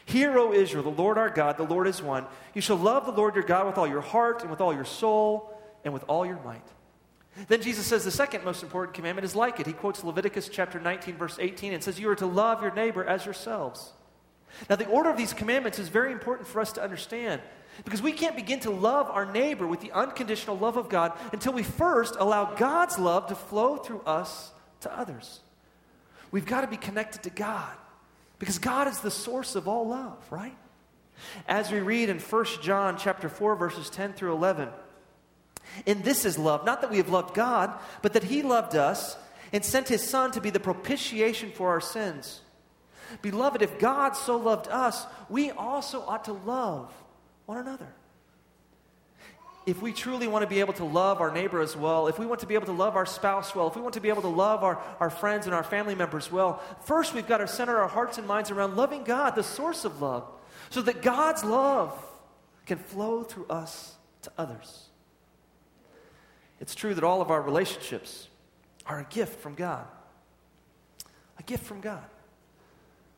Hear, 0.06 0.38
O 0.38 0.52
Israel, 0.52 0.84
the 0.84 0.90
Lord 0.90 1.18
our 1.18 1.30
God, 1.30 1.58
the 1.58 1.64
Lord 1.64 1.88
is 1.88 2.02
one. 2.02 2.26
You 2.54 2.62
shall 2.62 2.76
love 2.76 3.06
the 3.06 3.12
Lord 3.12 3.36
your 3.36 3.44
God 3.44 3.68
with 3.68 3.78
all 3.78 3.88
your 3.88 4.02
heart 4.02 4.42
and 4.42 4.52
with 4.52 4.60
all 4.60 4.74
your 4.74 4.86
soul 4.86 5.58
and 5.84 5.94
with 5.94 6.04
all 6.08 6.26
your 6.26 6.40
might. 6.44 6.68
Then 7.48 7.62
Jesus 7.62 7.88
says 7.88 8.04
the 8.04 8.12
second 8.12 8.44
most 8.44 8.62
important 8.64 8.94
commandment 8.94 9.26
is 9.26 9.36
like 9.36 9.60
it. 9.60 9.66
He 9.66 9.74
quotes 9.74 10.04
Leviticus 10.04 10.50
chapter 10.50 10.80
19, 10.80 11.16
verse 11.16 11.38
18, 11.40 11.74
and 11.74 11.84
says, 11.84 12.00
You 12.00 12.10
are 12.10 12.16
to 12.16 12.28
love 12.28 12.62
your 12.62 12.74
neighbor 12.74 13.04
as 13.04 13.26
yourselves. 13.26 13.94
Now, 14.70 14.76
the 14.76 14.86
order 14.86 15.10
of 15.10 15.18
these 15.18 15.34
commandments 15.34 15.80
is 15.80 15.90
very 15.90 16.12
important 16.12 16.48
for 16.48 16.60
us 16.60 16.74
to 16.74 16.84
understand 16.84 17.42
because 17.86 18.04
we 18.04 18.12
can't 18.12 18.36
begin 18.36 18.60
to 18.62 18.70
love 18.70 19.10
our 19.10 19.26
neighbor 19.26 19.66
with 19.66 19.82
the 19.82 19.92
unconditional 19.94 20.58
love 20.58 20.78
of 20.78 20.90
God 20.90 21.14
until 21.32 21.54
we 21.54 21.64
first 21.64 22.16
allow 22.20 22.54
God's 22.54 23.00
love 23.00 23.28
to 23.28 23.36
flow 23.36 23.78
through 23.78 24.02
us 24.02 24.52
to 24.82 24.96
others. 24.96 25.40
We've 26.30 26.46
got 26.46 26.62
to 26.62 26.68
be 26.68 26.78
connected 26.78 27.24
to 27.24 27.32
God. 27.32 27.72
Because 28.40 28.60
God 28.60 28.88
is 28.88 29.00
the 29.00 29.12
source 29.12 29.56
of 29.56 29.68
all 29.68 29.88
love, 29.88 30.18
right? 30.30 30.56
As 31.48 31.72
we 31.72 31.80
read 31.80 32.10
in 32.10 32.20
1 32.20 32.46
John 32.62 32.98
chapter 32.98 33.30
4 33.30 33.56
verses 33.56 33.90
10 33.90 34.14
through 34.14 34.34
11, 34.34 34.70
and 35.88 36.04
this 36.04 36.26
is 36.26 36.38
love, 36.38 36.66
not 36.66 36.82
that 36.82 36.92
we 36.92 36.98
have 36.98 37.10
loved 37.10 37.34
God, 37.34 37.74
but 38.02 38.14
that 38.14 38.26
he 38.26 38.42
loved 38.42 38.76
us 38.76 39.18
and 39.52 39.64
sent 39.64 39.88
his 39.88 40.08
son 40.08 40.32
to 40.32 40.42
be 40.42 40.50
the 40.50 40.60
propitiation 40.60 41.52
for 41.52 41.70
our 41.70 41.82
sins. 41.82 42.42
Beloved, 43.22 43.62
if 43.62 43.80
God 43.80 44.12
so 44.12 44.38
loved 44.38 44.68
us, 44.68 45.06
we 45.30 45.52
also 45.52 46.02
ought 46.02 46.26
to 46.26 46.34
love 46.34 46.92
one 47.46 47.60
another 47.60 47.94
if 49.66 49.82
we 49.82 49.94
truly 49.94 50.28
want 50.28 50.44
to 50.44 50.48
be 50.48 50.60
able 50.60 50.74
to 50.74 50.84
love 50.84 51.22
our 51.22 51.32
neighbor 51.32 51.62
as 51.62 51.76
well, 51.76 52.08
if 52.08 52.20
we 52.20 52.26
want 52.26 52.42
to 52.42 52.46
be 52.46 52.56
able 52.56 52.66
to 52.66 52.74
love 52.74 52.96
our 52.96 53.06
spouse 53.06 53.56
well, 53.56 53.68
if 53.68 53.76
we 53.76 53.82
want 53.82 53.94
to 53.94 54.02
be 54.02 54.10
able 54.10 54.22
to 54.24 54.28
love 54.28 54.64
our, 54.64 54.82
our 55.00 55.10
friends 55.10 55.46
and 55.46 55.56
our 55.56 55.64
family 55.64 55.96
members 55.96 56.32
well, 56.32 56.62
first 56.84 57.14
we've 57.14 57.28
got 57.28 57.38
to 57.38 57.48
center 57.48 57.78
our 57.78 57.88
hearts 57.88 58.18
and 58.18 58.28
minds 58.28 58.52
around 58.52 58.76
loving 58.76 59.04
God, 59.04 59.32
the 59.32 59.44
source 59.44 59.86
of 59.86 60.02
love, 60.02 60.28
so 60.70 60.82
that 60.82 61.02
God's 61.02 61.44
love 61.44 61.94
can 62.66 62.78
flow 62.78 63.24
through 63.24 63.46
us 63.48 63.96
to 64.24 64.32
others. 64.38 64.90
It's 66.60 66.76
true 66.76 66.94
that 66.94 67.04
all 67.04 67.22
of 67.22 67.32
our 67.32 67.42
relationships 67.42 68.28
are 68.86 69.00
a 69.00 69.06
gift 69.06 69.40
from 69.40 69.56
God. 69.56 69.86
A 71.40 71.44
gift 71.44 71.66
from 71.66 71.82
God. 71.82 72.04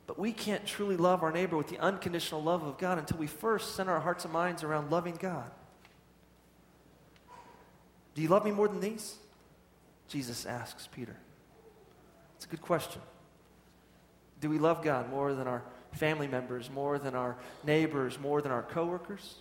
But 0.08 0.20
we 0.20 0.32
can't 0.32 0.66
truly 0.66 0.98
love 0.98 1.24
our 1.24 1.32
neighbor 1.32 1.58
with 1.58 1.68
the 1.68 1.80
unconditional 1.80 2.44
love 2.44 2.64
of 2.64 2.78
God 2.78 3.00
until 3.00 3.18
we 3.18 3.28
first 3.28 3.76
center 3.76 3.94
our 3.94 4.00
hearts 4.00 4.24
and 4.24 4.34
minds 4.34 4.64
around 4.64 4.92
loving 4.92 5.16
God. 5.16 5.50
Do 8.16 8.22
you 8.22 8.30
love 8.30 8.46
me 8.46 8.52
more 8.52 8.68
than 8.68 8.80
these? 8.80 9.16
Jesus 10.08 10.46
asks 10.46 10.88
Peter. 10.88 11.16
It's 12.38 12.46
a 12.46 12.48
good 12.50 12.62
question. 12.62 13.02
Do 14.40 14.50
we 14.50 14.58
love 14.58 14.84
God 14.84 15.10
more 15.10 15.34
than 15.34 15.48
our 15.48 15.64
family 15.94 16.28
members, 16.28 16.70
more 16.70 16.98
than 16.98 17.14
our 17.14 17.36
neighbors, 17.64 18.18
more 18.20 18.42
than 18.42 18.52
our 18.52 18.64
coworkers? 18.64 19.36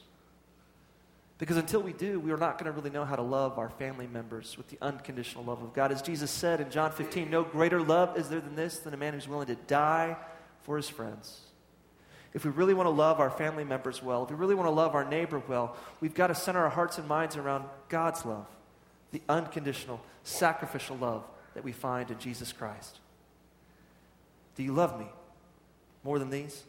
Because 1.39 1.57
until 1.57 1.83
we 1.83 1.93
do, 1.93 2.21
we 2.21 2.33
are 2.33 2.37
not 2.37 2.59
going 2.59 2.73
to 2.73 2.73
really 2.73 2.91
know 2.91 3.05
how 3.05 3.17
to 3.17 3.23
love 3.23 3.59
our 3.59 3.69
family 3.69 4.07
members 4.07 4.57
with 4.57 4.69
the 4.69 4.79
unconditional 4.81 5.45
love 5.45 5.63
of 5.63 5.73
God. 5.73 5.93
As 5.93 6.01
Jesus 6.01 6.31
said 6.31 6.61
in 6.61 6.71
John 6.71 6.93
15, 6.93 7.29
no 7.29 7.43
greater 7.43 7.81
love 7.81 8.17
is 8.17 8.29
there 8.29 8.41
than 8.41 8.55
this, 8.55 8.79
than 8.79 8.95
a 8.95 8.97
man 8.97 9.15
who's 9.15 9.29
willing 9.29 9.49
to 9.49 9.57
die 9.57 10.17
for 10.63 10.77
his 10.77 10.89
friends. 10.89 11.41
If 12.33 12.45
we 12.45 12.51
really 12.51 12.75
want 12.75 12.87
to 12.87 12.91
love 12.91 13.21
our 13.21 13.31
family 13.31 13.65
members 13.65 14.03
well, 14.03 14.25
if 14.25 14.31
we 14.31 14.37
really 14.37 14.55
want 14.55 14.67
to 14.67 14.73
love 14.73 14.95
our 14.95 15.05
neighbor 15.05 15.43
well, 15.49 15.77
we've 16.01 16.15
got 16.15 16.29
to 16.29 16.35
center 16.35 16.61
our 16.61 16.71
hearts 16.71 16.99
and 16.99 17.07
minds 17.07 17.37
around 17.37 17.65
God's 17.89 18.25
love 18.25 18.47
the 19.15 19.23
unconditional, 19.29 20.01
sacrificial 20.25 20.97
love 20.97 21.23
that 21.55 21.63
we 21.63 21.71
find 21.71 22.11
in 22.11 22.19
Jesus 22.19 22.53
Christ. 22.53 22.99
Do 24.57 24.65
you 24.65 24.73
love 24.73 24.99
me 24.99 25.07
more 26.03 26.19
than 26.19 26.31
these? 26.31 26.65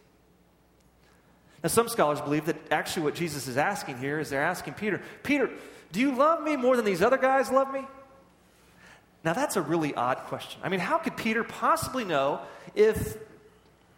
Now, 1.64 1.70
some 1.70 1.90
scholars 1.90 2.22
believe 2.22 2.46
that 2.46 2.58
actually 2.72 3.02
what 3.02 3.16
Jesus 3.16 3.48
is 3.48 3.58
asking 3.58 3.98
here 3.98 4.20
is 4.20 4.30
they're 4.30 4.44
asking 4.44 4.76
Peter, 4.76 5.02
Peter, 5.24 5.50
do 5.92 6.00
you 6.00 6.16
love 6.16 6.44
me 6.44 6.56
more 6.56 6.76
than 6.76 6.86
these 6.86 7.02
other 7.02 7.18
guys 7.18 7.50
love 7.50 7.74
me? 7.74 7.82
Now, 9.24 9.34
that's 9.34 9.56
a 9.56 9.62
really 9.64 9.96
odd 9.96 10.18
question. 10.28 10.62
I 10.64 10.70
mean, 10.70 10.80
how 10.80 11.00
could 11.00 11.18
Peter 11.18 11.44
possibly 11.44 12.06
know 12.06 12.42
if 12.76 13.18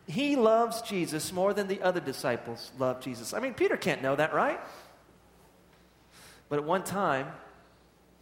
he 0.07 0.37
loves 0.37 0.81
Jesus 0.83 1.33
more 1.33 1.53
than 1.53 1.67
the 1.67 1.81
other 1.81 1.99
disciples 1.99 2.71
love 2.79 3.01
Jesus? 3.01 3.33
I 3.33 3.41
mean, 3.41 3.53
Peter 3.53 3.75
can't 3.75 4.01
know 4.01 4.15
that, 4.15 4.33
right? 4.33 4.61
But 6.47 6.59
at 6.59 6.63
one 6.63 6.85
time, 6.85 7.27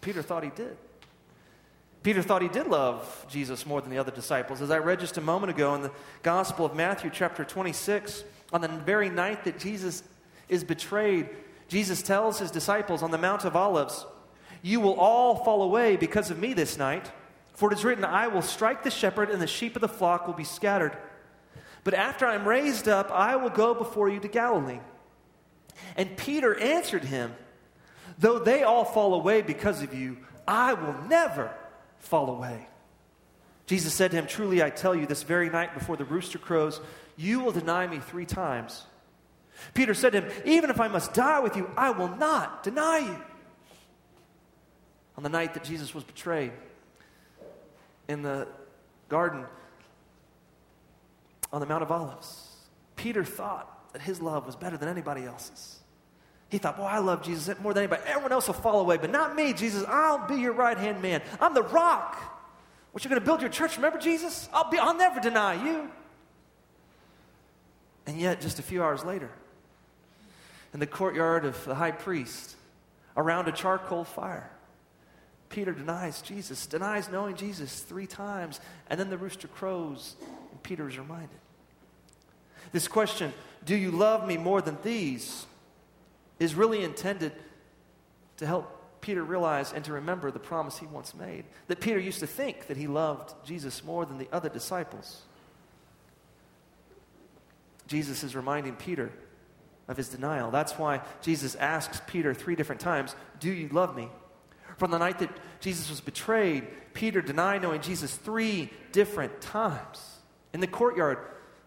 Peter 0.06 0.22
thought 0.22 0.44
he 0.44 0.52
did. 0.52 0.78
Peter 2.04 2.22
thought 2.22 2.44
he 2.44 2.48
did 2.48 2.68
love 2.68 3.26
Jesus 3.28 3.65
more 3.65 3.82
than 3.82 3.89
the 3.89 3.98
other 3.98 4.12
disciples. 4.12 4.62
As 4.62 4.70
I 4.70 4.78
read 4.78 5.00
just 5.00 5.18
a 5.18 5.22
moment 5.22 5.50
ago 5.50 5.74
in 5.74 5.82
the 5.82 5.91
Gospel 6.22 6.63
of 6.63 6.76
Matthew, 6.76 7.10
chapter 7.12 7.44
26, 7.44 8.24
on 8.54 8.62
the 8.62 8.68
very 8.68 9.10
night 9.10 9.46
that 9.46 9.58
Jesus 9.58 10.04
is 10.48 10.63
betrayed, 10.63 11.28
Jesus 11.70 12.04
tells 12.04 12.38
his 12.38 12.52
disciples 12.52 13.02
on 13.02 13.10
the 13.10 13.18
Mount 13.18 13.46
of 13.46 13.56
Olives, 13.56 14.06
You 14.62 14.80
will 14.80 14.94
all 14.94 15.44
fall 15.44 15.63
away 15.63 15.96
because 15.96 16.30
of 16.30 16.38
me 16.38 16.54
this 16.54 16.78
night. 16.78 17.12
For 17.56 17.72
it 17.72 17.76
is 17.76 17.84
written, 17.84 18.06
I 18.06 18.28
will 18.28 18.44
strike 18.44 18.84
the 18.84 18.91
shepherd, 18.91 19.32
and 19.32 19.41
the 19.41 19.48
sheep 19.48 19.76
of 19.76 19.82
the 19.82 19.88
flock 19.88 20.28
will 20.28 20.36
be 20.36 20.44
scattered. 20.44 20.96
But 21.84 21.96
after 21.96 22.28
I 22.28 22.36
am 22.36 22.48
raised 22.48 22.88
up, 22.88 23.10
I 23.10 23.38
will 23.38 23.50
go 23.50 23.74
before 23.74 24.08
you 24.08 24.20
to 24.20 24.28
Galilee. 24.28 24.82
And 25.98 26.15
Peter 26.15 26.54
answered 26.60 27.06
him, 27.06 27.34
Though 28.17 28.39
they 28.39 28.63
all 28.63 28.86
fall 28.86 29.13
away 29.13 29.41
because 29.41 29.82
of 29.82 29.93
you, 29.93 30.17
I 30.47 30.73
will 30.73 30.95
never 31.08 31.54
fall 31.99 32.30
away. 32.30 32.67
Jesus 33.65 33.93
said 33.93 34.12
to 34.12 34.17
him, 34.17 34.28
Truly 34.28 34.62
I 34.62 34.69
tell 34.69 34.95
you, 34.95 35.06
this 35.06 35.23
very 35.23 35.49
night 35.49 35.73
before 35.73 35.97
the 35.97 36.06
rooster 36.06 36.38
crows, 36.38 36.80
you 37.17 37.39
will 37.39 37.51
deny 37.51 37.88
me 37.88 37.99
three 37.99 38.25
times. 38.25 38.86
Peter 39.73 39.93
said 39.93 40.12
to 40.12 40.21
him, 40.21 40.32
Even 40.45 40.69
if 40.69 40.80
I 40.80 40.88
must 40.88 41.13
die 41.13 41.39
with 41.39 41.56
you, 41.56 41.69
I 41.75 41.91
will 41.91 42.15
not 42.15 42.63
deny 42.63 42.99
you. 42.99 43.17
on 45.17 45.23
the 45.23 45.30
night 45.30 45.54
that 45.54 45.63
Jesus 45.63 45.95
was 45.95 46.04
betrayed 46.04 46.51
in 48.08 48.21
the 48.21 48.47
garden 49.10 49.45
on 51.54 51.62
the 51.62 51.65
Mount 51.65 51.84
of 51.84 51.91
Olives, 51.91 52.51
Peter 52.95 53.23
thought 53.23 53.93
that 53.93 54.01
his 54.01 54.21
love 54.21 54.45
was 54.45 54.56
better 54.56 54.78
than 54.78 54.89
anybody 54.89 55.23
else's. 55.23 55.80
He 56.49 56.58
thought, 56.58 56.77
boy, 56.77 56.84
I 56.84 56.99
love 56.99 57.23
Jesus 57.23 57.58
more 57.60 57.73
than 57.73 57.84
anybody. 57.84 58.03
Everyone 58.05 58.31
else 58.31 58.47
will 58.47 58.53
fall 58.53 58.79
away, 58.79 58.97
but 58.97 59.10
not 59.10 59.36
me, 59.36 59.51
Jesus. 59.53 59.84
I'll 59.88 60.27
be 60.27 60.36
your 60.36 60.53
right 60.53 60.77
hand 60.77 61.01
man. 61.01 61.21
I'm 61.39 61.53
the 61.53 61.63
rock. 61.63 62.17
What 62.91 63.03
you're 63.03 63.10
going 63.10 63.21
to 63.21 63.25
build 63.25 63.41
your 63.41 63.49
church? 63.49 63.75
Remember 63.77 63.97
Jesus? 63.97 64.47
I'll 64.53 64.69
be. 64.69 64.77
I'll 64.77 64.95
never 64.95 65.19
deny 65.19 65.62
you. 65.65 65.89
And 68.05 68.19
yet, 68.19 68.39
just 68.41 68.60
a 68.60 68.62
few 68.62 68.84
hours 68.84 69.03
later, 69.03 69.31
in 70.73 70.79
the 70.79 70.88
courtyard 70.88 71.43
of 71.45 71.65
the 71.65 71.75
high 71.75 71.91
priest, 71.91 72.55
around 73.17 73.47
a 73.47 73.51
charcoal 73.51 74.03
fire, 74.03 74.49
Peter 75.49 75.73
denies 75.73 76.21
Jesus, 76.21 76.67
denies 76.67 77.10
knowing 77.10 77.36
Jesus 77.36 77.79
three 77.81 78.08
times, 78.08 78.60
and 78.89 78.99
then 78.99 79.10
the 79.10 79.17
rooster 79.17 79.47
crows, 79.47 80.15
and 80.51 80.62
Peter 80.63 80.88
is 80.88 80.97
reminded. 80.97 81.39
This 82.71 82.88
question, 82.88 83.34
do 83.65 83.75
you 83.75 83.91
love 83.91 84.27
me 84.27 84.38
more 84.38 84.62
than 84.62 84.77
these, 84.84 85.45
is 86.39 86.56
really 86.56 86.84
intended 86.84 87.32
to 88.38 88.45
help 88.45 89.02
Peter 89.02 89.24
realize 89.24 89.71
and 89.71 89.86
to 89.86 89.93
remember 89.93 90.32
the 90.32 90.39
promise 90.39 90.78
he 90.78 90.88
once 90.88 91.13
made. 91.13 91.45
That 91.67 91.80
Peter 91.80 92.00
used 92.00 92.19
to 92.19 92.28
think 92.28 92.67
that 92.67 92.78
he 92.78 92.88
loved 92.88 93.34
Jesus 93.45 93.84
more 93.84 94.06
than 94.06 94.17
the 94.17 94.28
other 94.32 94.50
disciples. 94.50 95.21
Jesus 97.88 98.24
is 98.24 98.36
reminding 98.36 98.76
Peter 98.76 99.12
of 99.88 99.98
his 99.98 100.10
denial. 100.10 100.50
That's 100.50 100.74
why 100.74 101.02
Jesus 101.21 101.56
asks 101.56 102.02
Peter 102.08 102.34
three 102.34 102.56
different 102.56 102.82
times, 102.82 103.15
Do 103.39 103.52
you 103.52 103.69
love 103.69 103.95
me? 103.95 104.10
From 104.78 104.91
the 104.91 104.98
night 104.98 105.19
that 105.19 105.30
Jesus 105.60 105.89
was 105.89 106.02
betrayed, 106.02 106.67
Peter 106.93 107.21
denied 107.21 107.62
knowing 107.62 107.82
Jesus 107.82 108.15
three 108.15 108.71
different 108.91 109.39
times 109.39 110.19
in 110.54 110.60
the 110.60 110.67
courtyard 110.67 111.19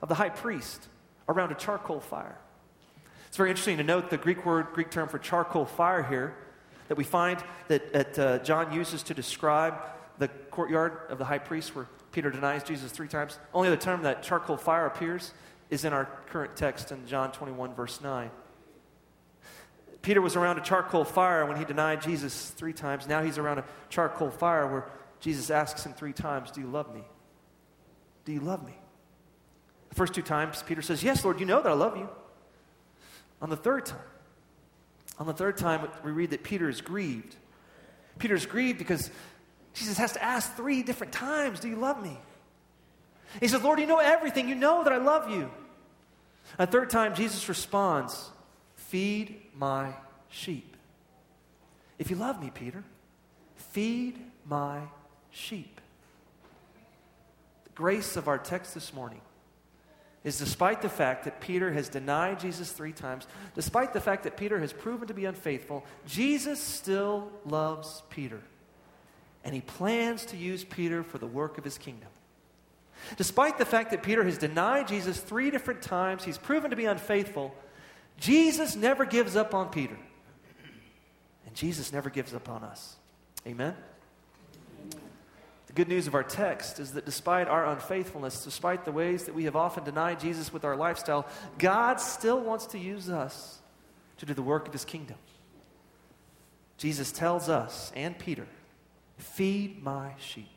of 0.02 0.08
the 0.08 0.14
high 0.14 0.28
priest 0.28 0.88
around 1.28 1.52
a 1.52 1.54
charcoal 1.54 2.00
fire. 2.00 2.38
It's 3.38 3.40
very 3.40 3.50
interesting 3.50 3.76
to 3.76 3.84
note 3.84 4.10
the 4.10 4.16
Greek 4.16 4.44
word, 4.44 4.66
Greek 4.72 4.90
term 4.90 5.08
for 5.08 5.16
charcoal 5.20 5.64
fire 5.64 6.02
here 6.02 6.34
that 6.88 6.96
we 6.96 7.04
find 7.04 7.40
that, 7.68 7.92
that 7.92 8.18
uh, 8.18 8.38
John 8.40 8.72
uses 8.72 9.04
to 9.04 9.14
describe 9.14 9.74
the 10.18 10.26
courtyard 10.26 11.02
of 11.08 11.18
the 11.18 11.24
high 11.24 11.38
priest 11.38 11.76
where 11.76 11.86
Peter 12.10 12.32
denies 12.32 12.64
Jesus 12.64 12.90
three 12.90 13.06
times. 13.06 13.38
Only 13.54 13.70
the 13.70 13.76
term 13.76 14.02
that 14.02 14.24
charcoal 14.24 14.56
fire 14.56 14.86
appears 14.86 15.32
is 15.70 15.84
in 15.84 15.92
our 15.92 16.06
current 16.30 16.56
text 16.56 16.90
in 16.90 17.06
John 17.06 17.30
21, 17.30 17.74
verse 17.74 18.00
9. 18.00 18.28
Peter 20.02 20.20
was 20.20 20.34
around 20.34 20.58
a 20.58 20.62
charcoal 20.62 21.04
fire 21.04 21.46
when 21.46 21.58
he 21.58 21.64
denied 21.64 22.02
Jesus 22.02 22.50
three 22.50 22.72
times. 22.72 23.06
Now 23.06 23.22
he's 23.22 23.38
around 23.38 23.60
a 23.60 23.64
charcoal 23.88 24.32
fire 24.32 24.66
where 24.66 24.84
Jesus 25.20 25.48
asks 25.48 25.86
him 25.86 25.92
three 25.92 26.12
times, 26.12 26.50
Do 26.50 26.60
you 26.60 26.66
love 26.66 26.92
me? 26.92 27.04
Do 28.24 28.32
you 28.32 28.40
love 28.40 28.66
me? 28.66 28.74
The 29.90 29.94
first 29.94 30.12
two 30.12 30.22
times, 30.22 30.64
Peter 30.66 30.82
says, 30.82 31.04
Yes, 31.04 31.24
Lord, 31.24 31.38
you 31.38 31.46
know 31.46 31.62
that 31.62 31.70
I 31.70 31.74
love 31.74 31.96
you. 31.96 32.08
On 33.40 33.50
the 33.50 33.56
third 33.56 33.86
time, 33.86 33.98
on 35.18 35.26
the 35.26 35.32
third 35.32 35.56
time, 35.56 35.88
we 36.04 36.12
read 36.12 36.30
that 36.30 36.42
Peter 36.42 36.68
is 36.68 36.80
grieved. 36.80 37.34
Peter 38.18 38.34
is 38.34 38.46
grieved 38.46 38.78
because 38.78 39.10
Jesus 39.74 39.98
has 39.98 40.12
to 40.12 40.22
ask 40.22 40.54
three 40.56 40.82
different 40.82 41.12
times, 41.12 41.60
Do 41.60 41.68
you 41.68 41.76
love 41.76 42.02
me? 42.02 42.16
He 43.40 43.48
says, 43.48 43.62
Lord, 43.62 43.78
you 43.78 43.86
know 43.86 43.98
everything. 43.98 44.48
You 44.48 44.54
know 44.54 44.84
that 44.84 44.92
I 44.92 44.96
love 44.96 45.30
you. 45.30 45.50
A 46.58 46.66
third 46.66 46.90
time, 46.90 47.14
Jesus 47.14 47.48
responds, 47.48 48.30
Feed 48.74 49.40
my 49.54 49.92
sheep. 50.30 50.76
If 51.98 52.10
you 52.10 52.16
love 52.16 52.40
me, 52.40 52.50
Peter, 52.54 52.84
feed 53.56 54.18
my 54.48 54.80
sheep. 55.30 55.80
The 57.64 57.70
grace 57.70 58.16
of 58.16 58.28
our 58.28 58.38
text 58.38 58.72
this 58.72 58.94
morning 58.94 59.20
is 60.24 60.38
despite 60.38 60.82
the 60.82 60.88
fact 60.88 61.24
that 61.24 61.40
Peter 61.40 61.72
has 61.72 61.88
denied 61.88 62.40
Jesus 62.40 62.72
three 62.72 62.92
times, 62.92 63.26
despite 63.54 63.92
the 63.92 64.00
fact 64.00 64.24
that 64.24 64.36
Peter 64.36 64.58
has 64.58 64.72
proven 64.72 65.08
to 65.08 65.14
be 65.14 65.24
unfaithful, 65.24 65.84
Jesus 66.06 66.60
still 66.60 67.30
loves 67.44 68.02
Peter. 68.10 68.40
And 69.44 69.54
he 69.54 69.60
plans 69.60 70.24
to 70.26 70.36
use 70.36 70.64
Peter 70.64 71.02
for 71.02 71.18
the 71.18 71.26
work 71.26 71.56
of 71.56 71.64
his 71.64 71.78
kingdom. 71.78 72.08
Despite 73.16 73.58
the 73.58 73.64
fact 73.64 73.92
that 73.92 74.02
Peter 74.02 74.24
has 74.24 74.38
denied 74.38 74.88
Jesus 74.88 75.18
three 75.20 75.50
different 75.50 75.82
times, 75.82 76.24
he's 76.24 76.38
proven 76.38 76.70
to 76.70 76.76
be 76.76 76.84
unfaithful, 76.84 77.54
Jesus 78.18 78.74
never 78.74 79.04
gives 79.04 79.36
up 79.36 79.54
on 79.54 79.68
Peter. 79.70 79.96
And 81.46 81.54
Jesus 81.54 81.92
never 81.92 82.10
gives 82.10 82.34
up 82.34 82.48
on 82.48 82.64
us. 82.64 82.96
Amen? 83.46 83.74
The 85.68 85.74
good 85.74 85.88
news 85.88 86.06
of 86.06 86.14
our 86.14 86.22
text 86.24 86.80
is 86.80 86.92
that 86.92 87.04
despite 87.04 87.46
our 87.46 87.66
unfaithfulness, 87.66 88.42
despite 88.42 88.86
the 88.86 88.92
ways 88.92 89.24
that 89.24 89.34
we 89.34 89.44
have 89.44 89.54
often 89.54 89.84
denied 89.84 90.18
Jesus 90.18 90.50
with 90.50 90.64
our 90.64 90.74
lifestyle, 90.74 91.26
God 91.58 92.00
still 92.00 92.40
wants 92.40 92.66
to 92.68 92.78
use 92.78 93.10
us 93.10 93.60
to 94.16 94.26
do 94.26 94.32
the 94.32 94.42
work 94.42 94.66
of 94.66 94.72
his 94.72 94.86
kingdom. 94.86 95.16
Jesus 96.78 97.12
tells 97.12 97.48
us 97.48 97.92
and 97.94 98.18
Peter, 98.18 98.46
Feed 99.18 99.82
my 99.82 100.12
sheep. 100.18 100.48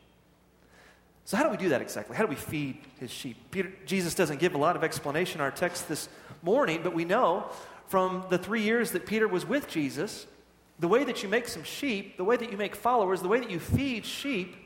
So, 1.24 1.36
how 1.36 1.42
do 1.42 1.50
we 1.50 1.56
do 1.56 1.70
that 1.70 1.82
exactly? 1.82 2.16
How 2.16 2.22
do 2.22 2.28
we 2.28 2.36
feed 2.36 2.78
his 2.98 3.10
sheep? 3.10 3.36
Peter, 3.50 3.72
Jesus 3.86 4.14
doesn't 4.14 4.38
give 4.38 4.54
a 4.54 4.58
lot 4.58 4.76
of 4.76 4.84
explanation 4.84 5.40
in 5.40 5.44
our 5.44 5.50
text 5.50 5.88
this 5.88 6.08
morning, 6.42 6.80
but 6.82 6.94
we 6.94 7.04
know 7.04 7.50
from 7.88 8.24
the 8.30 8.38
three 8.38 8.62
years 8.62 8.92
that 8.92 9.04
Peter 9.04 9.26
was 9.26 9.44
with 9.44 9.68
Jesus, 9.68 10.26
the 10.78 10.88
way 10.88 11.04
that 11.04 11.22
you 11.22 11.28
make 11.28 11.48
some 11.48 11.64
sheep, 11.64 12.16
the 12.16 12.24
way 12.24 12.36
that 12.36 12.50
you 12.50 12.56
make 12.56 12.76
followers, 12.76 13.20
the 13.20 13.28
way 13.28 13.40
that 13.40 13.50
you 13.50 13.58
feed 13.58 14.06
sheep 14.06 14.56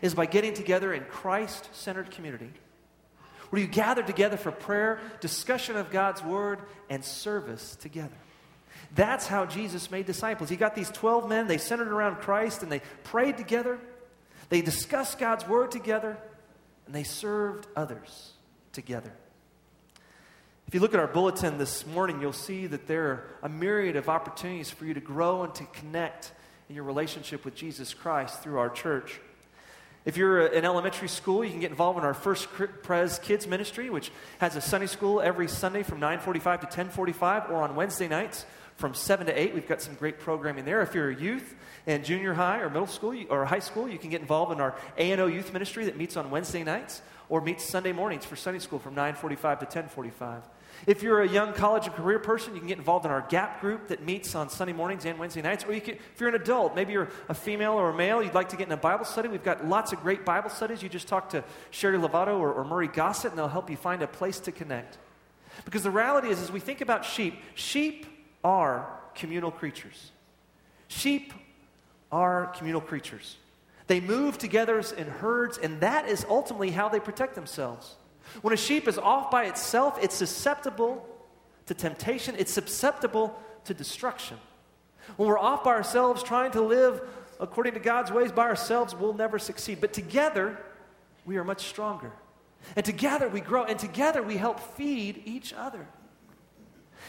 is 0.00 0.14
by 0.14 0.26
getting 0.26 0.54
together 0.54 0.92
in 0.92 1.04
Christ 1.04 1.68
centered 1.72 2.10
community 2.10 2.50
where 3.50 3.60
you 3.60 3.68
gather 3.68 4.02
together 4.02 4.38
for 4.38 4.50
prayer, 4.50 4.98
discussion 5.20 5.76
of 5.76 5.90
God's 5.90 6.24
word, 6.24 6.58
and 6.88 7.04
service 7.04 7.76
together. 7.76 8.16
That's 8.94 9.26
how 9.26 9.44
Jesus 9.44 9.90
made 9.90 10.06
disciples. 10.06 10.48
He 10.48 10.56
got 10.56 10.74
these 10.74 10.88
12 10.88 11.28
men, 11.28 11.48
they 11.48 11.58
centered 11.58 11.88
around 11.88 12.16
Christ, 12.16 12.62
and 12.62 12.72
they 12.72 12.80
prayed 13.04 13.36
together. 13.36 13.78
They 14.48 14.62
discussed 14.62 15.18
God's 15.18 15.46
word 15.46 15.70
together 15.70 16.16
and 16.86 16.94
they 16.94 17.04
served 17.04 17.66
others 17.76 18.32
together. 18.72 19.12
If 20.66 20.74
you 20.74 20.80
look 20.80 20.94
at 20.94 21.00
our 21.00 21.06
bulletin 21.06 21.58
this 21.58 21.86
morning, 21.86 22.20
you'll 22.20 22.32
see 22.32 22.66
that 22.66 22.86
there 22.86 23.04
are 23.04 23.24
a 23.42 23.48
myriad 23.48 23.96
of 23.96 24.08
opportunities 24.08 24.70
for 24.70 24.86
you 24.86 24.94
to 24.94 25.00
grow 25.00 25.42
and 25.42 25.54
to 25.56 25.64
connect 25.66 26.32
in 26.68 26.74
your 26.74 26.84
relationship 26.84 27.44
with 27.44 27.54
Jesus 27.54 27.92
Christ 27.92 28.42
through 28.42 28.58
our 28.58 28.70
church. 28.70 29.20
If 30.04 30.16
you're 30.16 30.46
in 30.46 30.64
elementary 30.64 31.08
school, 31.08 31.44
you 31.44 31.50
can 31.50 31.60
get 31.60 31.70
involved 31.70 31.98
in 31.98 32.04
our 32.04 32.14
First 32.14 32.48
Pres 32.82 33.20
Kids 33.20 33.46
Ministry, 33.46 33.88
which 33.88 34.10
has 34.38 34.56
a 34.56 34.60
Sunday 34.60 34.88
school 34.88 35.20
every 35.20 35.46
Sunday 35.46 35.84
from 35.84 36.00
9:45 36.00 36.60
to 36.62 36.66
10:45, 36.66 37.50
or 37.50 37.62
on 37.62 37.76
Wednesday 37.76 38.08
nights 38.08 38.44
from 38.76 38.94
7 38.94 39.26
to 39.26 39.32
8. 39.32 39.54
We've 39.54 39.68
got 39.68 39.80
some 39.80 39.94
great 39.94 40.18
programming 40.18 40.64
there. 40.64 40.82
If 40.82 40.94
you're 40.94 41.10
a 41.10 41.14
youth, 41.14 41.54
in 41.86 42.02
junior 42.02 42.34
high 42.34 42.58
or 42.58 42.68
middle 42.68 42.86
school 42.86 43.14
or 43.28 43.44
high 43.44 43.60
school, 43.60 43.88
you 43.88 43.98
can 43.98 44.10
get 44.10 44.20
involved 44.20 44.52
in 44.52 44.60
our 44.60 44.74
A&O 44.98 45.26
youth 45.26 45.52
ministry 45.52 45.84
that 45.84 45.96
meets 45.96 46.16
on 46.16 46.30
Wednesday 46.30 46.64
nights 46.64 47.02
or 47.28 47.40
meets 47.40 47.64
Sunday 47.64 47.92
mornings 47.92 48.24
for 48.24 48.34
Sunday 48.34 48.58
school 48.58 48.80
from 48.80 48.94
9:45 48.94 49.60
to 49.60 49.66
10:45. 49.66 50.42
If 50.86 51.02
you're 51.02 51.22
a 51.22 51.28
young 51.28 51.52
college 51.52 51.86
and 51.86 51.94
career 51.94 52.18
person, 52.18 52.54
you 52.54 52.58
can 52.58 52.68
get 52.68 52.78
involved 52.78 53.04
in 53.04 53.12
our 53.12 53.24
GAP 53.28 53.60
group 53.60 53.88
that 53.88 54.04
meets 54.04 54.34
on 54.34 54.48
Sunday 54.48 54.72
mornings 54.72 55.04
and 55.04 55.16
Wednesday 55.18 55.40
nights. 55.40 55.64
Or 55.64 55.72
you 55.72 55.80
can, 55.80 55.94
if 55.94 56.20
you're 56.20 56.28
an 56.28 56.34
adult, 56.34 56.74
maybe 56.74 56.92
you're 56.92 57.08
a 57.28 57.34
female 57.34 57.72
or 57.72 57.90
a 57.90 57.94
male, 57.94 58.22
you'd 58.22 58.34
like 58.34 58.48
to 58.48 58.56
get 58.56 58.66
in 58.66 58.72
a 58.72 58.76
Bible 58.76 59.04
study. 59.04 59.28
We've 59.28 59.44
got 59.44 59.66
lots 59.66 59.92
of 59.92 60.00
great 60.00 60.24
Bible 60.24 60.50
studies. 60.50 60.82
You 60.82 60.88
just 60.88 61.06
talk 61.06 61.30
to 61.30 61.44
Sherry 61.70 61.98
Lovato 61.98 62.38
or, 62.38 62.52
or 62.52 62.64
Murray 62.64 62.88
Gossett, 62.88 63.30
and 63.30 63.38
they'll 63.38 63.48
help 63.48 63.70
you 63.70 63.76
find 63.76 64.02
a 64.02 64.08
place 64.08 64.40
to 64.40 64.52
connect. 64.52 64.98
Because 65.64 65.84
the 65.84 65.90
reality 65.90 66.28
is, 66.28 66.40
as 66.40 66.50
we 66.50 66.58
think 66.58 66.80
about 66.80 67.04
sheep, 67.04 67.38
sheep 67.54 68.06
are 68.42 68.88
communal 69.14 69.52
creatures. 69.52 70.10
Sheep 70.88 71.32
are 72.10 72.46
communal 72.56 72.80
creatures. 72.80 73.36
They 73.86 74.00
move 74.00 74.38
together 74.38 74.82
in 74.96 75.06
herds, 75.06 75.58
and 75.58 75.80
that 75.80 76.08
is 76.08 76.26
ultimately 76.28 76.70
how 76.70 76.88
they 76.88 77.00
protect 77.00 77.34
themselves. 77.34 77.94
When 78.42 78.54
a 78.54 78.56
sheep 78.56 78.88
is 78.88 78.98
off 78.98 79.30
by 79.30 79.44
itself, 79.44 79.98
it's 80.00 80.14
susceptible 80.14 81.06
to 81.66 81.74
temptation, 81.74 82.34
it's 82.38 82.52
susceptible 82.52 83.38
to 83.64 83.74
destruction. 83.74 84.38
When 85.16 85.28
we're 85.28 85.38
off 85.38 85.64
by 85.64 85.72
ourselves, 85.72 86.22
trying 86.22 86.52
to 86.52 86.62
live 86.62 87.02
according 87.40 87.74
to 87.74 87.80
God's 87.80 88.10
ways 88.10 88.32
by 88.32 88.44
ourselves, 88.44 88.94
we'll 88.94 89.14
never 89.14 89.38
succeed. 89.38 89.80
But 89.80 89.92
together, 89.92 90.58
we 91.24 91.36
are 91.36 91.44
much 91.44 91.66
stronger. 91.66 92.12
And 92.76 92.84
together 92.84 93.28
we 93.28 93.40
grow, 93.40 93.64
and 93.64 93.78
together 93.78 94.22
we 94.22 94.36
help 94.36 94.60
feed 94.60 95.22
each 95.24 95.52
other. 95.52 95.86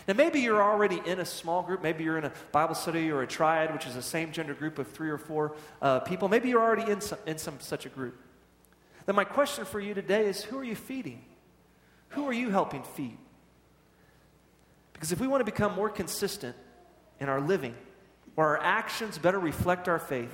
Now, 0.07 0.15
maybe 0.15 0.39
you're 0.39 0.61
already 0.61 1.01
in 1.05 1.19
a 1.19 1.25
small 1.25 1.61
group. 1.61 1.83
Maybe 1.83 2.03
you're 2.03 2.17
in 2.17 2.25
a 2.25 2.33
Bible 2.51 2.73
study 2.75 3.11
or 3.11 3.21
a 3.21 3.27
triad, 3.27 3.71
which 3.71 3.85
is 3.85 3.95
a 3.95 4.01
same 4.01 4.31
gender 4.31 4.53
group 4.53 4.79
of 4.79 4.91
three 4.91 5.09
or 5.09 5.19
four 5.19 5.55
uh, 5.81 5.99
people. 5.99 6.27
Maybe 6.27 6.49
you're 6.49 6.63
already 6.63 6.91
in 6.91 6.99
some, 6.99 7.19
in 7.27 7.37
some 7.37 7.59
such 7.59 7.85
a 7.85 7.89
group. 7.89 8.19
Then, 9.05 9.15
my 9.15 9.23
question 9.23 9.65
for 9.65 9.79
you 9.79 9.93
today 9.93 10.25
is 10.27 10.43
who 10.43 10.57
are 10.57 10.63
you 10.63 10.75
feeding? 10.75 11.23
Who 12.09 12.27
are 12.27 12.33
you 12.33 12.49
helping 12.49 12.83
feed? 12.83 13.17
Because 14.93 15.11
if 15.11 15.19
we 15.19 15.27
want 15.27 15.41
to 15.41 15.45
become 15.45 15.73
more 15.75 15.89
consistent 15.89 16.55
in 17.19 17.27
our 17.27 17.41
living, 17.41 17.75
where 18.35 18.47
our 18.47 18.61
actions 18.61 19.17
better 19.17 19.39
reflect 19.39 19.87
our 19.87 19.99
faith, 19.99 20.33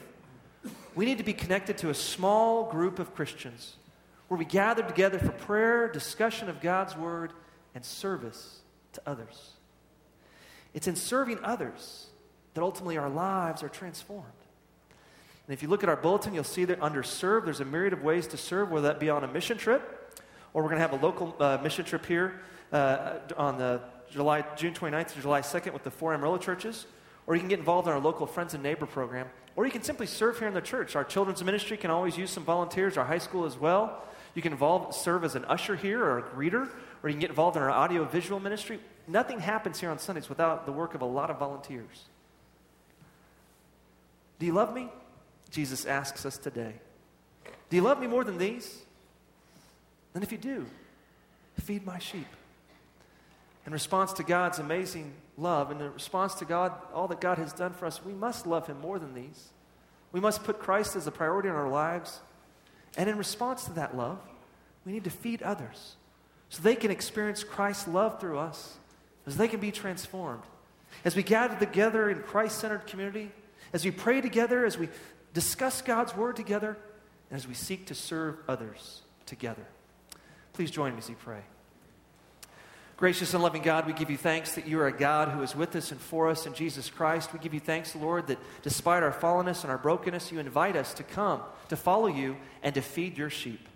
we 0.96 1.06
need 1.06 1.18
to 1.18 1.24
be 1.24 1.34
connected 1.34 1.78
to 1.80 1.90
a 1.90 1.94
small 1.94 2.70
group 2.70 3.00
of 3.00 3.16
Christians 3.16 3.76
where 4.28 4.38
we 4.38 4.46
gather 4.46 4.84
together 4.84 5.18
for 5.18 5.32
prayer, 5.32 5.88
discussion 5.92 6.50
of 6.50 6.62
God's 6.62 6.96
Word, 6.96 7.34
and 7.74 7.84
service 7.84 8.60
to 8.94 9.02
others. 9.06 9.54
It's 10.74 10.88
in 10.88 10.96
serving 10.96 11.40
others 11.44 12.08
that 12.54 12.62
ultimately 12.62 12.98
our 12.98 13.10
lives 13.10 13.64
are 13.64 13.70
transformed. 13.70 14.26
And 15.50 15.56
if 15.56 15.64
you 15.64 15.68
look 15.68 15.82
at 15.82 15.90
our 15.90 15.96
bulletin, 15.96 16.36
you'll 16.36 16.44
see 16.44 16.66
that 16.66 16.80
under 16.80 17.02
serve, 17.02 17.46
there's 17.46 17.60
a 17.60 17.66
myriad 17.66 17.92
of 17.92 18.04
ways 18.04 18.28
to 18.28 18.38
serve, 18.38 18.70
whether 18.70 18.88
that 18.88 19.00
be 19.00 19.10
on 19.10 19.24
a 19.24 19.28
mission 19.28 19.58
trip, 19.58 20.22
or 20.54 20.62
we're 20.62 20.70
going 20.70 20.80
to 20.80 20.88
have 20.88 21.02
a 21.02 21.04
local 21.04 21.36
uh, 21.40 21.58
mission 21.64 21.84
trip 21.84 22.06
here 22.06 22.40
uh, 22.72 23.16
on 23.36 23.58
the 23.58 23.82
July, 24.12 24.46
June 24.56 24.76
29th 24.76 25.16
to 25.16 25.22
July 25.22 25.42
2nd 25.42 25.74
with 25.74 25.84
the 25.84 25.90
four 25.90 26.14
Amarillo 26.14 26.38
churches, 26.38 26.86
or 27.26 27.34
you 27.34 27.40
can 27.40 27.50
get 27.50 27.58
involved 27.58 27.88
in 27.88 27.96
our 27.96 28.00
local 28.00 28.28
Friends 28.28 28.54
and 28.54 28.62
Neighbor 28.62 28.86
program, 28.86 29.26
or 29.56 29.66
you 29.66 29.72
can 29.72 29.82
simply 29.82 30.06
serve 30.06 30.38
here 30.38 30.48
in 30.48 30.54
the 30.54 30.62
church. 30.62 30.96
Our 30.96 31.04
children's 31.04 31.44
ministry 31.44 31.78
can 31.78 31.90
always 31.90 32.16
use 32.16 32.30
some 32.30 32.44
volunteers, 32.44 32.96
our 32.96 33.06
high 33.06 33.18
school 33.18 33.46
as 33.46 33.58
well. 33.58 34.04
You 34.36 34.44
can 34.44 34.52
involve, 34.52 34.94
serve 34.94 35.24
as 35.24 35.34
an 35.34 35.46
usher 35.46 35.76
here 35.76 36.04
or 36.04 36.20
a 36.20 36.22
greeter, 36.22 36.70
or 37.02 37.10
you 37.10 37.14
can 37.14 37.22
get 37.22 37.32
involved 37.32 37.58
in 37.58 37.64
our 37.64 37.72
audio 37.72 38.06
visual 38.06 38.40
ministry. 38.40 38.80
Nothing 39.08 39.40
happens 39.40 39.80
here 39.80 39.90
on 39.90 39.98
Sundays 39.98 40.30
without 40.30 40.68
the 40.68 40.72
work 40.72 40.94
of 40.94 41.02
a 41.02 41.06
lot 41.06 41.32
of 41.32 41.40
volunteers. 41.40 42.06
Do 44.38 44.46
you 44.46 44.54
love 44.54 44.76
me? 44.76 44.90
Jesus 45.50 45.86
asks 45.86 46.26
us 46.26 46.38
today. 46.38 46.74
Do 47.70 47.76
you 47.76 47.82
love 47.82 48.00
me 48.00 48.08
more 48.08 48.24
than 48.24 48.38
these? 48.38 48.84
Then, 50.14 50.24
if 50.24 50.32
you 50.32 50.38
do, 50.38 50.66
feed 51.60 51.86
my 51.86 52.00
sheep. 52.00 52.28
In 53.66 53.74
response 53.74 54.14
to 54.14 54.24
God's 54.24 54.60
amazing 54.60 55.14
love, 55.38 55.70
and 55.70 55.80
in 55.80 55.94
response 55.94 56.34
to 56.36 56.46
God, 56.46 56.74
all 56.94 57.08
that 57.10 57.22
God 57.22 57.38
has 57.38 57.54
done 57.54 57.74
for 57.74 57.86
us, 57.86 58.04
we 58.04 58.14
must 58.14 58.48
love 58.48 58.66
Him 58.66 58.80
more 58.80 58.98
than 58.98 59.14
these. 59.14 59.50
We 60.12 60.20
must 60.20 60.44
put 60.44 60.60
Christ 60.60 60.96
as 60.96 61.06
a 61.06 61.12
priority 61.12 61.50
in 61.50 61.56
our 61.56 61.70
lives. 61.70 62.20
And 62.98 63.08
in 63.08 63.18
response 63.18 63.66
to 63.66 63.74
that 63.74 63.96
love, 63.96 64.20
we 64.86 64.92
need 64.92 65.04
to 65.04 65.12
feed 65.12 65.44
others 65.44 65.96
so 66.50 66.64
they 66.64 66.76
can 66.76 66.90
experience 66.90 67.44
Christ's 67.44 67.88
love 67.88 68.20
through 68.20 68.40
us, 68.40 68.78
as 69.28 69.38
they 69.38 69.48
can 69.48 69.60
be 69.60 69.72
transformed. 69.72 70.42
As 71.06 71.16
we 71.16 71.22
gather 71.22 71.56
together 71.56 72.10
in 72.10 72.24
Christ 72.24 72.58
centered 72.58 72.88
community, 72.88 73.32
as 73.72 73.86
we 73.86 73.92
pray 73.92 74.22
together, 74.22 74.66
as 74.66 74.78
we 74.78 74.90
discuss 75.34 75.82
God's 75.82 76.16
word 76.16 76.36
together, 76.36 76.78
and 77.30 77.38
as 77.38 77.48
we 77.48 77.54
seek 77.54 77.86
to 77.88 77.96
serve 77.96 78.38
others 78.48 79.02
together. 79.26 79.66
Please 80.54 80.72
join 80.72 80.94
me 80.94 80.98
as 81.00 81.10
we 81.10 81.16
pray. 81.16 81.42
Gracious 82.98 83.34
and 83.34 83.42
loving 83.42 83.62
God, 83.62 83.88
we 83.88 83.94
give 83.94 84.10
you 84.10 84.18
thanks 84.18 84.56
that 84.56 84.68
you 84.68 84.78
are 84.82 84.88
a 84.88 84.92
God 84.92 85.30
who 85.30 85.42
is 85.42 85.56
with 85.56 85.74
us 85.78 85.92
and 85.92 86.02
for 86.02 86.28
us 86.28 86.46
in 86.46 86.54
Jesus 86.54 86.90
Christ. 86.90 87.32
We 87.32 87.40
give 87.40 87.54
you 87.54 87.62
thanks, 87.62 87.96
Lord, 87.96 88.28
that 88.28 88.40
despite 88.62 89.04
our 89.04 89.12
fallenness 89.14 89.64
and 89.64 89.72
our 89.72 89.78
brokenness, 89.78 90.34
you 90.34 90.40
invite 90.40 90.76
us 90.76 90.94
to 90.96 91.04
come, 91.04 91.42
to 91.70 91.78
follow 91.78 92.08
you, 92.08 92.36
and 92.62 92.76
to 92.76 92.82
feed 92.82 93.18
your 93.18 93.30
sheep. 93.30 93.70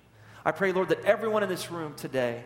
I 0.43 0.51
pray, 0.51 0.73
Lord, 0.73 0.89
that 0.89 1.05
everyone 1.05 1.41
in 1.41 1.47
this 1.47 1.71
room 1.71 1.93
today 1.95 2.43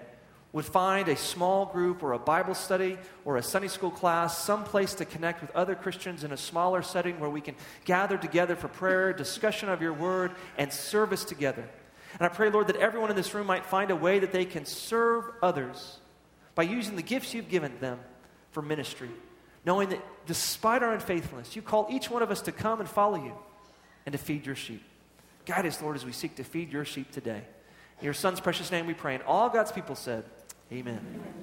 would 0.53 0.65
find 0.65 1.10
a 1.10 1.15
small 1.15 1.65
group 1.65 2.01
or 2.01 2.13
a 2.13 2.19
Bible 2.19 2.55
study 2.55 2.97
or 3.25 3.38
a 3.38 3.43
Sunday 3.43 3.67
school 3.67 3.91
class, 3.91 4.38
some 4.38 4.63
place 4.63 4.93
to 4.95 5.05
connect 5.05 5.41
with 5.41 5.53
other 5.55 5.75
Christians 5.75 6.23
in 6.23 6.31
a 6.31 6.38
smaller 6.38 6.81
setting 6.81 7.19
where 7.19 7.29
we 7.29 7.41
can 7.41 7.55
gather 7.86 8.17
together 8.17 8.55
for 8.55 8.67
prayer, 8.67 9.13
discussion 9.13 9.69
of 9.69 9.81
your 9.81 9.93
word, 9.93 10.31
and 10.57 10.71
service 10.71 11.25
together. 11.25 11.67
And 12.13 12.21
I 12.21 12.29
pray, 12.29 12.49
Lord, 12.49 12.67
that 12.67 12.77
everyone 12.77 13.10
in 13.10 13.15
this 13.15 13.33
room 13.33 13.45
might 13.45 13.65
find 13.65 13.91
a 13.91 13.95
way 13.95 14.19
that 14.19 14.31
they 14.31 14.45
can 14.45 14.65
serve 14.65 15.25
others 15.43 15.99
by 16.55 16.63
using 16.63 16.95
the 16.95 17.03
gifts 17.03 17.33
you've 17.33 17.49
given 17.49 17.73
them 17.79 17.99
for 18.51 18.62
ministry, 18.62 19.10
knowing 19.65 19.89
that 19.89 20.01
despite 20.25 20.81
our 20.81 20.93
unfaithfulness, 20.93 21.55
you 21.55 21.62
call 21.62 21.88
each 21.91 22.10
one 22.10 22.23
of 22.23 22.31
us 22.31 22.41
to 22.43 22.51
come 22.51 22.79
and 22.79 22.89
follow 22.89 23.23
you 23.23 23.33
and 24.05 24.13
to 24.13 24.17
feed 24.17 24.45
your 24.45 24.55
sheep. 24.55 24.81
Guide 25.45 25.65
us, 25.65 25.81
Lord, 25.81 25.95
as 25.95 26.05
we 26.05 26.12
seek 26.12 26.36
to 26.38 26.43
feed 26.43 26.71
your 26.71 26.86
sheep 26.86 27.12
today. 27.12 27.43
In 27.99 28.05
your 28.05 28.13
Son's 28.13 28.39
precious 28.39 28.71
name 28.71 28.88
we 28.88 28.93
pray. 28.93 29.15
And 29.15 29.23
all 29.23 29.49
God's 29.49 29.71
people 29.71 29.95
said, 29.95 30.23
Amen. 30.71 31.38